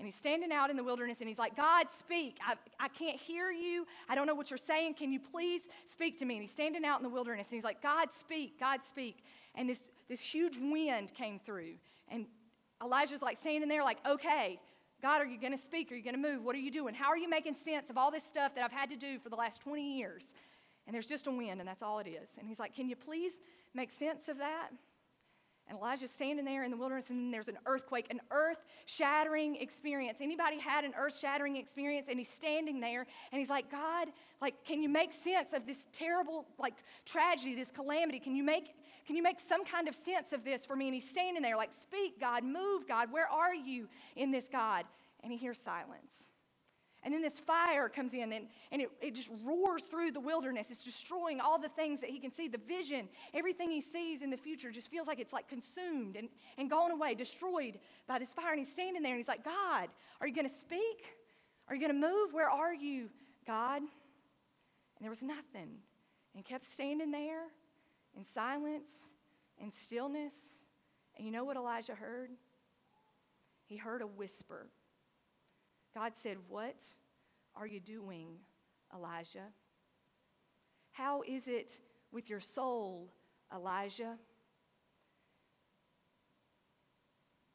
And 0.00 0.06
he's 0.06 0.16
standing 0.16 0.50
out 0.50 0.70
in 0.70 0.76
the 0.78 0.82
wilderness 0.82 1.20
and 1.20 1.28
he's 1.28 1.38
like, 1.38 1.54
God, 1.54 1.90
speak. 1.90 2.38
I, 2.42 2.54
I 2.82 2.88
can't 2.88 3.18
hear 3.20 3.50
you. 3.50 3.86
I 4.08 4.14
don't 4.14 4.26
know 4.26 4.34
what 4.34 4.50
you're 4.50 4.56
saying. 4.56 4.94
Can 4.94 5.12
you 5.12 5.20
please 5.20 5.68
speak 5.84 6.18
to 6.20 6.24
me? 6.24 6.36
And 6.36 6.42
he's 6.42 6.52
standing 6.52 6.86
out 6.86 7.00
in 7.00 7.02
the 7.02 7.10
wilderness 7.10 7.48
and 7.48 7.56
he's 7.56 7.64
like, 7.64 7.82
God, 7.82 8.08
speak. 8.10 8.58
God, 8.58 8.82
speak. 8.82 9.22
And 9.56 9.68
this, 9.68 9.80
this 10.08 10.22
huge 10.22 10.56
wind 10.56 11.12
came 11.12 11.38
through. 11.38 11.74
And 12.08 12.24
Elijah's 12.82 13.20
like 13.20 13.36
standing 13.36 13.68
there, 13.68 13.84
like, 13.84 13.98
okay, 14.08 14.58
God, 15.02 15.20
are 15.20 15.26
you 15.26 15.38
going 15.38 15.52
to 15.52 15.58
speak? 15.58 15.90
Are 15.90 15.94
you 15.94 16.02
going 16.02 16.14
to 16.14 16.20
move? 16.20 16.44
What 16.44 16.54
are 16.54 16.60
you 16.60 16.70
doing? 16.70 16.94
How 16.94 17.08
are 17.08 17.16
you 17.16 17.28
making 17.28 17.54
sense 17.54 17.90
of 17.90 17.96
all 17.96 18.10
this 18.10 18.24
stuff 18.24 18.54
that 18.54 18.64
I've 18.64 18.72
had 18.72 18.90
to 18.90 18.96
do 18.96 19.18
for 19.18 19.28
the 19.30 19.36
last 19.36 19.60
20 19.60 19.96
years? 19.96 20.34
and 20.90 20.94
there's 20.96 21.06
just 21.06 21.28
a 21.28 21.30
wind, 21.30 21.60
and 21.60 21.68
that's 21.68 21.82
all 21.82 22.00
it 22.00 22.08
is. 22.08 22.30
And 22.36 22.48
he's 22.48 22.58
like, 22.58 22.74
Can 22.74 22.88
you 22.88 22.96
please 22.96 23.34
make 23.74 23.92
sense 23.92 24.28
of 24.28 24.38
that? 24.38 24.70
And 25.70 25.78
Elijah's 25.78 26.10
standing 26.10 26.44
there 26.44 26.64
in 26.64 26.72
the 26.72 26.76
wilderness, 26.76 27.10
and 27.10 27.32
there's 27.32 27.46
an 27.46 27.56
earthquake, 27.64 28.08
an 28.10 28.20
earth-shattering 28.32 29.54
experience. 29.54 30.18
Anybody 30.20 30.58
had 30.58 30.84
an 30.84 30.92
earth-shattering 30.98 31.54
experience? 31.54 32.08
And 32.10 32.18
he's 32.18 32.28
standing 32.28 32.80
there, 32.80 33.06
and 33.30 33.38
he's 33.38 33.50
like, 33.50 33.70
God, 33.70 34.08
like, 34.42 34.64
can 34.64 34.82
you 34.82 34.88
make 34.88 35.12
sense 35.12 35.52
of 35.52 35.66
this 35.66 35.86
terrible, 35.92 36.44
like, 36.58 36.74
tragedy, 37.06 37.54
this 37.54 37.70
calamity? 37.70 38.18
Can 38.18 38.34
you 38.34 38.42
make, 38.42 38.74
can 39.06 39.14
you 39.14 39.22
make 39.22 39.38
some 39.38 39.64
kind 39.64 39.86
of 39.86 39.94
sense 39.94 40.32
of 40.32 40.42
this 40.42 40.66
for 40.66 40.74
me? 40.74 40.86
And 40.86 40.94
he's 40.94 41.08
standing 41.08 41.40
there, 41.40 41.56
like, 41.56 41.72
speak, 41.72 42.18
God, 42.18 42.42
move, 42.42 42.88
God, 42.88 43.12
where 43.12 43.28
are 43.28 43.54
you 43.54 43.88
in 44.16 44.32
this, 44.32 44.48
God? 44.50 44.86
And 45.22 45.30
he 45.32 45.38
hears 45.38 45.58
silence. 45.58 46.29
And 47.02 47.14
then 47.14 47.22
this 47.22 47.38
fire 47.38 47.88
comes 47.88 48.12
in 48.12 48.32
and, 48.32 48.46
and 48.70 48.82
it, 48.82 48.90
it 49.00 49.14
just 49.14 49.30
roars 49.42 49.84
through 49.84 50.12
the 50.12 50.20
wilderness. 50.20 50.70
It's 50.70 50.84
destroying 50.84 51.40
all 51.40 51.58
the 51.58 51.70
things 51.70 52.00
that 52.00 52.10
he 52.10 52.18
can 52.18 52.30
see. 52.30 52.46
The 52.46 52.60
vision, 52.68 53.08
everything 53.32 53.70
he 53.70 53.80
sees 53.80 54.20
in 54.20 54.28
the 54.28 54.36
future 54.36 54.70
just 54.70 54.90
feels 54.90 55.06
like 55.06 55.18
it's 55.18 55.32
like 55.32 55.48
consumed 55.48 56.16
and, 56.16 56.28
and 56.58 56.68
gone 56.68 56.90
away, 56.90 57.14
destroyed 57.14 57.78
by 58.06 58.18
this 58.18 58.34
fire. 58.34 58.50
And 58.50 58.58
he's 58.58 58.70
standing 58.70 59.02
there 59.02 59.12
and 59.12 59.18
he's 59.18 59.28
like, 59.28 59.44
God, 59.44 59.88
are 60.20 60.26
you 60.26 60.34
going 60.34 60.48
to 60.48 60.54
speak? 60.54 61.16
Are 61.68 61.74
you 61.74 61.80
going 61.80 62.00
to 62.00 62.06
move? 62.06 62.34
Where 62.34 62.50
are 62.50 62.74
you, 62.74 63.08
God? 63.46 63.78
And 63.80 63.88
there 65.00 65.10
was 65.10 65.22
nothing. 65.22 65.40
And 65.54 66.34
he 66.34 66.42
kept 66.42 66.66
standing 66.66 67.10
there 67.10 67.44
in 68.14 68.24
silence 68.24 69.06
and 69.58 69.72
stillness. 69.72 70.34
And 71.16 71.24
you 71.24 71.32
know 71.32 71.44
what 71.44 71.56
Elijah 71.56 71.94
heard? 71.94 72.30
He 73.64 73.78
heard 73.78 74.02
a 74.02 74.06
whisper. 74.06 74.66
God 75.94 76.12
said, 76.14 76.36
What 76.48 76.76
are 77.56 77.66
you 77.66 77.80
doing, 77.80 78.28
Elijah? 78.94 79.48
How 80.92 81.22
is 81.22 81.48
it 81.48 81.72
with 82.12 82.28
your 82.28 82.40
soul, 82.40 83.12
Elijah? 83.54 84.16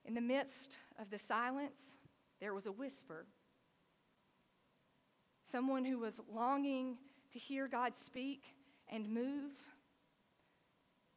In 0.06 0.13
the 0.13 0.21
midst 0.21 0.76
of 1.00 1.10
the 1.10 1.19
silence, 1.19 1.98
there 2.39 2.54
was 2.54 2.65
a 2.65 2.71
whisper. 2.71 3.26
Someone 5.52 5.86
who 5.86 6.00
was 6.00 6.19
longing 6.32 6.98
to 7.34 7.39
hear 7.39 7.67
God 7.67 7.93
speak 7.95 8.43
and 8.89 9.10
move 9.10 9.52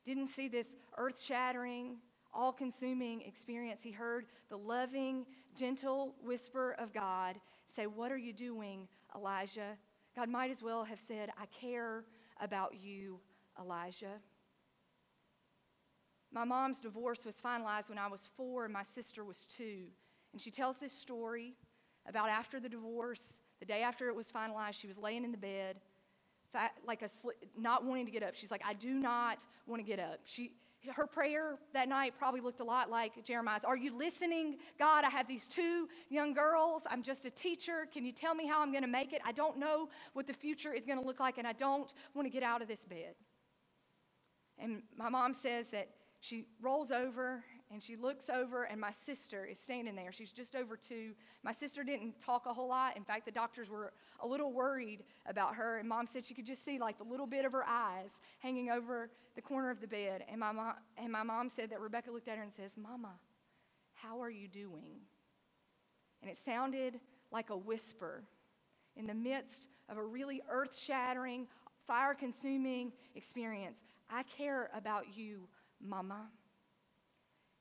didn't 0.06 0.28
see 0.28 0.48
this 0.48 0.74
earth 0.96 1.20
shattering, 1.20 1.98
all 2.32 2.52
consuming 2.52 3.20
experience. 3.22 3.82
He 3.82 3.90
heard 3.90 4.26
the 4.48 4.56
loving, 4.56 5.26
gentle 5.58 6.14
whisper 6.22 6.76
of 6.78 6.92
God 6.92 7.36
say, 7.74 7.86
What 7.86 8.12
are 8.12 8.16
you 8.16 8.32
doing, 8.32 8.88
Elijah? 9.14 9.76
God 10.16 10.28
might 10.28 10.50
as 10.50 10.62
well 10.62 10.84
have 10.84 10.98
said, 10.98 11.30
I 11.38 11.46
care 11.46 12.04
about 12.40 12.74
you, 12.80 13.18
Elijah. 13.60 14.20
My 16.32 16.44
mom's 16.44 16.80
divorce 16.80 17.24
was 17.24 17.36
finalized 17.36 17.88
when 17.88 17.98
I 17.98 18.06
was 18.06 18.20
four 18.36 18.64
and 18.64 18.72
my 18.72 18.82
sister 18.82 19.24
was 19.24 19.46
two. 19.46 19.84
And 20.32 20.40
she 20.40 20.50
tells 20.50 20.76
this 20.76 20.92
story 20.92 21.54
about 22.06 22.28
after 22.28 22.60
the 22.60 22.68
divorce, 22.68 23.40
the 23.60 23.66
day 23.66 23.82
after 23.82 24.08
it 24.08 24.14
was 24.14 24.26
finalized, 24.26 24.74
she 24.74 24.86
was 24.86 24.98
laying 24.98 25.24
in 25.24 25.32
the 25.32 25.38
bed, 25.38 25.76
like 26.86 27.02
a, 27.02 27.08
not 27.58 27.84
wanting 27.84 28.06
to 28.06 28.12
get 28.12 28.22
up. 28.22 28.34
She's 28.34 28.50
like, 28.50 28.62
I 28.66 28.74
do 28.74 28.94
not 28.94 29.38
want 29.66 29.80
to 29.80 29.86
get 29.86 29.98
up. 29.98 30.20
She, 30.24 30.52
her 30.94 31.06
prayer 31.06 31.56
that 31.74 31.88
night 31.88 32.14
probably 32.18 32.40
looked 32.40 32.60
a 32.60 32.64
lot 32.64 32.90
like 32.90 33.24
Jeremiah's. 33.24 33.64
Are 33.64 33.76
you 33.76 33.96
listening? 33.96 34.56
God, 34.78 35.04
I 35.04 35.10
have 35.10 35.26
these 35.26 35.46
two 35.46 35.88
young 36.08 36.32
girls. 36.32 36.82
I'm 36.88 37.02
just 37.02 37.24
a 37.24 37.30
teacher. 37.30 37.86
Can 37.92 38.04
you 38.04 38.12
tell 38.12 38.34
me 38.34 38.46
how 38.46 38.62
I'm 38.62 38.70
going 38.70 38.82
to 38.82 38.88
make 38.88 39.12
it? 39.12 39.20
I 39.26 39.32
don't 39.32 39.58
know 39.58 39.88
what 40.12 40.26
the 40.26 40.32
future 40.32 40.72
is 40.72 40.86
going 40.86 40.98
to 40.98 41.04
look 41.04 41.20
like, 41.20 41.38
and 41.38 41.46
I 41.46 41.52
don't 41.52 41.92
want 42.14 42.26
to 42.26 42.30
get 42.30 42.42
out 42.42 42.62
of 42.62 42.68
this 42.68 42.84
bed. 42.84 43.14
And 44.58 44.82
my 44.96 45.08
mom 45.08 45.34
says 45.34 45.68
that 45.70 45.88
she 46.20 46.46
rolls 46.60 46.90
over 46.90 47.44
and 47.70 47.82
she 47.82 47.96
looks 47.96 48.30
over, 48.30 48.64
and 48.64 48.80
my 48.80 48.90
sister 48.90 49.44
is 49.44 49.58
standing 49.58 49.94
there. 49.94 50.10
She's 50.12 50.32
just 50.32 50.56
over 50.56 50.76
two. 50.76 51.12
My 51.42 51.52
sister 51.52 51.84
didn't 51.84 52.14
talk 52.24 52.46
a 52.46 52.52
whole 52.52 52.68
lot. 52.68 52.96
In 52.96 53.04
fact, 53.04 53.26
the 53.26 53.30
doctors 53.30 53.68
were 53.68 53.92
a 54.20 54.26
little 54.26 54.52
worried 54.52 55.04
about 55.26 55.54
her, 55.56 55.78
and 55.78 55.88
mom 55.88 56.06
said 56.06 56.24
she 56.24 56.34
could 56.34 56.46
just 56.46 56.64
see 56.64 56.78
like 56.78 56.98
the 56.98 57.04
little 57.04 57.26
bit 57.26 57.44
of 57.44 57.52
her 57.52 57.64
eyes 57.66 58.10
hanging 58.38 58.70
over 58.70 59.10
the 59.36 59.42
corner 59.42 59.70
of 59.70 59.80
the 59.80 59.86
bed. 59.86 60.24
And 60.30 60.40
my 60.40 60.52
mom, 60.52 60.74
and 60.96 61.12
my 61.12 61.22
mom 61.22 61.50
said 61.50 61.70
that 61.70 61.80
Rebecca 61.80 62.10
looked 62.10 62.28
at 62.28 62.38
her 62.38 62.42
and 62.42 62.52
says, 62.52 62.72
Mama, 62.76 63.12
how 63.94 64.22
are 64.22 64.30
you 64.30 64.48
doing? 64.48 65.00
And 66.22 66.30
it 66.30 66.38
sounded 66.38 67.00
like 67.30 67.50
a 67.50 67.56
whisper 67.56 68.24
in 68.96 69.06
the 69.06 69.14
midst 69.14 69.66
of 69.88 69.98
a 69.98 70.04
really 70.04 70.42
earth 70.50 70.76
shattering, 70.76 71.46
fire 71.86 72.14
consuming 72.14 72.92
experience. 73.14 73.82
I 74.10 74.22
care 74.22 74.70
about 74.74 75.16
you, 75.16 75.48
Mama. 75.80 76.28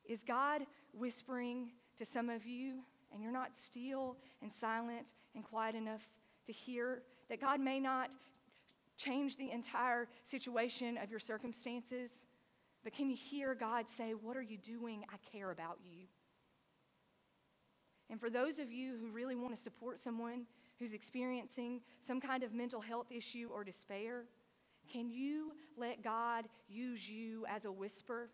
Is 0.08 0.24
God 0.24 0.62
whispering 0.93 1.72
to 1.98 2.06
some 2.06 2.30
of 2.30 2.46
you 2.46 2.80
and 3.13 3.22
you're 3.22 3.32
not 3.32 3.56
still 3.56 4.17
and 4.41 4.52
silent 4.52 5.12
and 5.36 5.43
quiet 5.43 5.76
enough 5.76 6.08
to 6.46 6.52
hear 6.54 7.02
that 7.30 7.41
God 7.41 7.60
may 7.60 7.80
not 7.80 8.10
change 8.98 9.38
the 9.38 9.52
entire 9.52 10.08
situation 10.26 10.98
of 10.98 11.12
your 11.12 11.20
circumstances, 11.20 12.26
but 12.84 12.93
can 12.93 13.10
you 13.10 13.15
hear 13.15 13.54
God 13.54 13.86
say, 13.89 14.13
What 14.13 14.38
are 14.38 14.41
you 14.41 14.58
doing? 14.58 15.04
I 15.12 15.17
care 15.32 15.52
about 15.52 15.78
you. 15.84 16.06
And 18.10 18.20
for 18.20 18.30
those 18.30 18.60
of 18.60 18.72
you 18.72 18.96
who 19.00 19.12
really 19.12 19.36
want 19.36 19.56
to 19.56 19.62
support 19.62 20.00
someone 20.00 20.46
who's 20.80 20.93
experiencing 20.93 21.82
some 22.06 22.22
kind 22.22 22.43
of 22.43 22.54
mental 22.54 22.80
health 22.80 23.08
issue 23.12 23.50
or 23.54 23.63
despair, 23.63 24.24
can 24.91 25.10
you 25.10 25.52
let 25.76 26.04
God 26.04 26.46
use 26.70 27.08
you 27.10 27.46
as 27.50 27.65
a 27.65 27.72
whisper? 27.72 28.30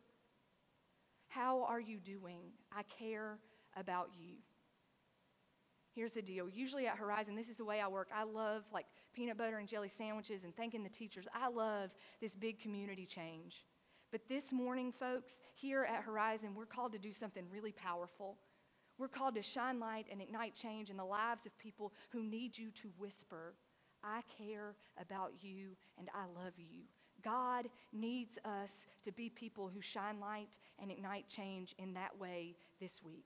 How 1.33 1.63
are 1.63 1.79
you 1.79 1.99
doing? 1.99 2.51
I 2.71 2.83
care 2.83 3.39
about 3.75 4.09
you. 4.15 4.35
Here's 5.95 6.11
the 6.11 6.21
deal. 6.21 6.47
Usually 6.47 6.85
at 6.85 6.97
Horizon, 6.97 7.35
this 7.35 7.49
is 7.49 7.55
the 7.55 7.65
way 7.65 7.81
I 7.81 7.87
work. 7.87 8.09
I 8.15 8.23
love 8.23 8.63
like 8.71 8.85
peanut 9.13 9.37
butter 9.37 9.57
and 9.57 9.67
jelly 9.67 9.89
sandwiches 9.89 10.43
and 10.43 10.55
thanking 10.55 10.83
the 10.83 10.89
teachers. 10.89 11.25
I 11.33 11.49
love 11.49 11.89
this 12.21 12.35
big 12.35 12.59
community 12.59 13.07
change. 13.07 13.65
But 14.11 14.27
this 14.29 14.51
morning, 14.51 14.91
folks, 14.91 15.39
here 15.55 15.83
at 15.83 16.03
Horizon, 16.03 16.53
we're 16.55 16.67
called 16.67 16.93
to 16.93 16.99
do 16.99 17.11
something 17.11 17.45
really 17.51 17.71
powerful. 17.71 18.37
We're 18.99 19.07
called 19.07 19.33
to 19.33 19.41
shine 19.41 19.79
light 19.79 20.05
and 20.11 20.21
ignite 20.21 20.53
change 20.53 20.91
in 20.91 20.97
the 20.97 21.03
lives 21.03 21.47
of 21.47 21.57
people 21.57 21.93
who 22.11 22.21
need 22.21 22.55
you 22.55 22.69
to 22.83 22.91
whisper, 22.99 23.55
I 24.03 24.21
care 24.37 24.75
about 25.01 25.31
you 25.39 25.77
and 25.97 26.09
I 26.13 26.25
love 26.25 26.53
you. 26.57 26.83
God 27.23 27.67
needs 27.91 28.37
us 28.45 28.85
to 29.05 29.11
be 29.11 29.29
people 29.29 29.69
who 29.73 29.81
shine 29.81 30.19
light 30.19 30.57
and 30.79 30.91
ignite 30.91 31.27
change 31.27 31.73
in 31.77 31.93
that 31.93 32.19
way 32.19 32.55
this 32.81 33.01
week. 33.03 33.25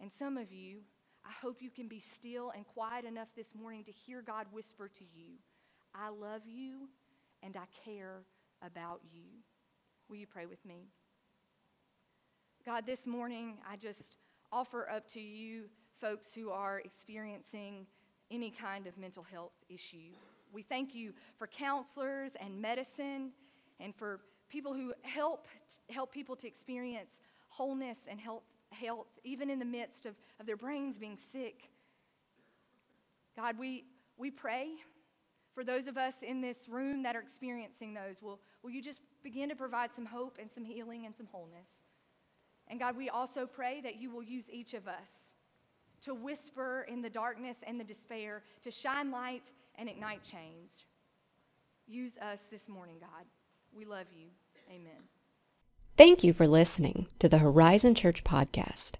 And 0.00 0.12
some 0.12 0.36
of 0.36 0.52
you, 0.52 0.78
I 1.24 1.32
hope 1.40 1.62
you 1.62 1.70
can 1.70 1.88
be 1.88 2.00
still 2.00 2.52
and 2.54 2.66
quiet 2.66 3.04
enough 3.04 3.28
this 3.36 3.54
morning 3.54 3.84
to 3.84 3.92
hear 3.92 4.22
God 4.22 4.46
whisper 4.52 4.88
to 4.88 5.04
you, 5.14 5.34
I 5.94 6.08
love 6.08 6.42
you 6.46 6.88
and 7.42 7.56
I 7.56 7.64
care 7.84 8.22
about 8.62 9.00
you. 9.12 9.22
Will 10.08 10.16
you 10.16 10.26
pray 10.26 10.46
with 10.46 10.64
me? 10.64 10.88
God, 12.66 12.86
this 12.86 13.06
morning 13.06 13.58
I 13.70 13.76
just 13.76 14.16
offer 14.52 14.88
up 14.88 15.06
to 15.12 15.20
you 15.20 15.64
folks 16.00 16.32
who 16.34 16.50
are 16.50 16.80
experiencing 16.80 17.86
any 18.30 18.50
kind 18.50 18.86
of 18.86 18.96
mental 18.98 19.22
health 19.22 19.52
issue. 19.68 20.12
We 20.54 20.62
thank 20.62 20.94
you 20.94 21.12
for 21.36 21.48
counselors 21.48 22.32
and 22.40 22.62
medicine 22.62 23.32
and 23.80 23.94
for 23.94 24.20
people 24.48 24.72
who 24.72 24.94
help, 25.02 25.48
help 25.90 26.12
people 26.12 26.36
to 26.36 26.46
experience 26.46 27.18
wholeness 27.48 27.98
and 28.08 28.20
health, 28.20 28.44
health 28.70 29.08
even 29.24 29.50
in 29.50 29.58
the 29.58 29.64
midst 29.64 30.06
of, 30.06 30.14
of 30.38 30.46
their 30.46 30.56
brains 30.56 30.96
being 30.96 31.16
sick. 31.16 31.68
God, 33.36 33.58
we, 33.58 33.84
we 34.16 34.30
pray 34.30 34.68
for 35.54 35.64
those 35.64 35.88
of 35.88 35.96
us 35.96 36.14
in 36.22 36.40
this 36.40 36.68
room 36.68 37.02
that 37.02 37.16
are 37.16 37.20
experiencing 37.20 37.92
those. 37.92 38.22
Will, 38.22 38.38
will 38.62 38.70
you 38.70 38.80
just 38.80 39.00
begin 39.24 39.48
to 39.48 39.56
provide 39.56 39.92
some 39.92 40.06
hope 40.06 40.38
and 40.40 40.50
some 40.50 40.64
healing 40.64 41.04
and 41.04 41.16
some 41.16 41.26
wholeness? 41.26 41.68
And 42.68 42.78
God, 42.78 42.96
we 42.96 43.10
also 43.10 43.44
pray 43.44 43.80
that 43.80 44.00
you 44.00 44.08
will 44.10 44.22
use 44.22 44.48
each 44.50 44.72
of 44.74 44.86
us 44.86 45.10
to 46.02 46.14
whisper 46.14 46.86
in 46.88 47.02
the 47.02 47.10
darkness 47.10 47.58
and 47.66 47.80
the 47.80 47.84
despair, 47.84 48.42
to 48.62 48.70
shine 48.70 49.10
light 49.10 49.50
and 49.78 49.88
ignite 49.88 50.22
change. 50.22 50.86
Use 51.86 52.16
us 52.18 52.42
this 52.50 52.68
morning, 52.68 52.96
God. 53.00 53.26
We 53.76 53.84
love 53.84 54.06
you. 54.12 54.28
Amen. 54.70 55.08
Thank 55.96 56.24
you 56.24 56.32
for 56.32 56.48
listening 56.48 57.06
to 57.18 57.28
the 57.28 57.38
Horizon 57.38 57.94
Church 57.94 58.24
podcast. 58.24 58.92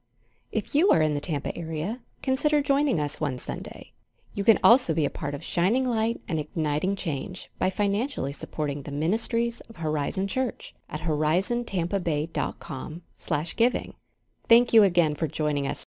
If 0.53 0.75
you 0.75 0.91
are 0.91 1.03
in 1.03 1.15
the 1.15 1.21
Tampa 1.21 1.57
area, 1.57 2.01
consider 2.23 2.63
joining 2.63 3.01
us 3.01 3.21
one 3.21 3.39
Sunday. 3.39 3.93
You 4.35 4.45
can 4.45 4.59
also 4.63 4.95
be 4.95 5.05
a 5.05 5.11
part 5.11 5.35
of 5.35 5.43
shining 5.43 5.89
light 5.89 6.21
and 6.29 6.39
igniting 6.39 6.97
change 6.97 7.51
by 7.59 7.71
financially 7.71 8.33
supporting 8.33 8.83
the 8.83 8.93
ministries 8.93 9.61
of 9.63 9.77
Horizon 9.77 10.29
Church 10.29 10.75
at 10.91 11.03
horizontampabay.com 11.03 13.03
slash 13.17 13.57
giving. 13.57 13.95
Thank 14.49 14.73
you 14.73 14.83
again 14.83 15.15
for 15.15 15.27
joining 15.27 15.67
us 15.67 15.81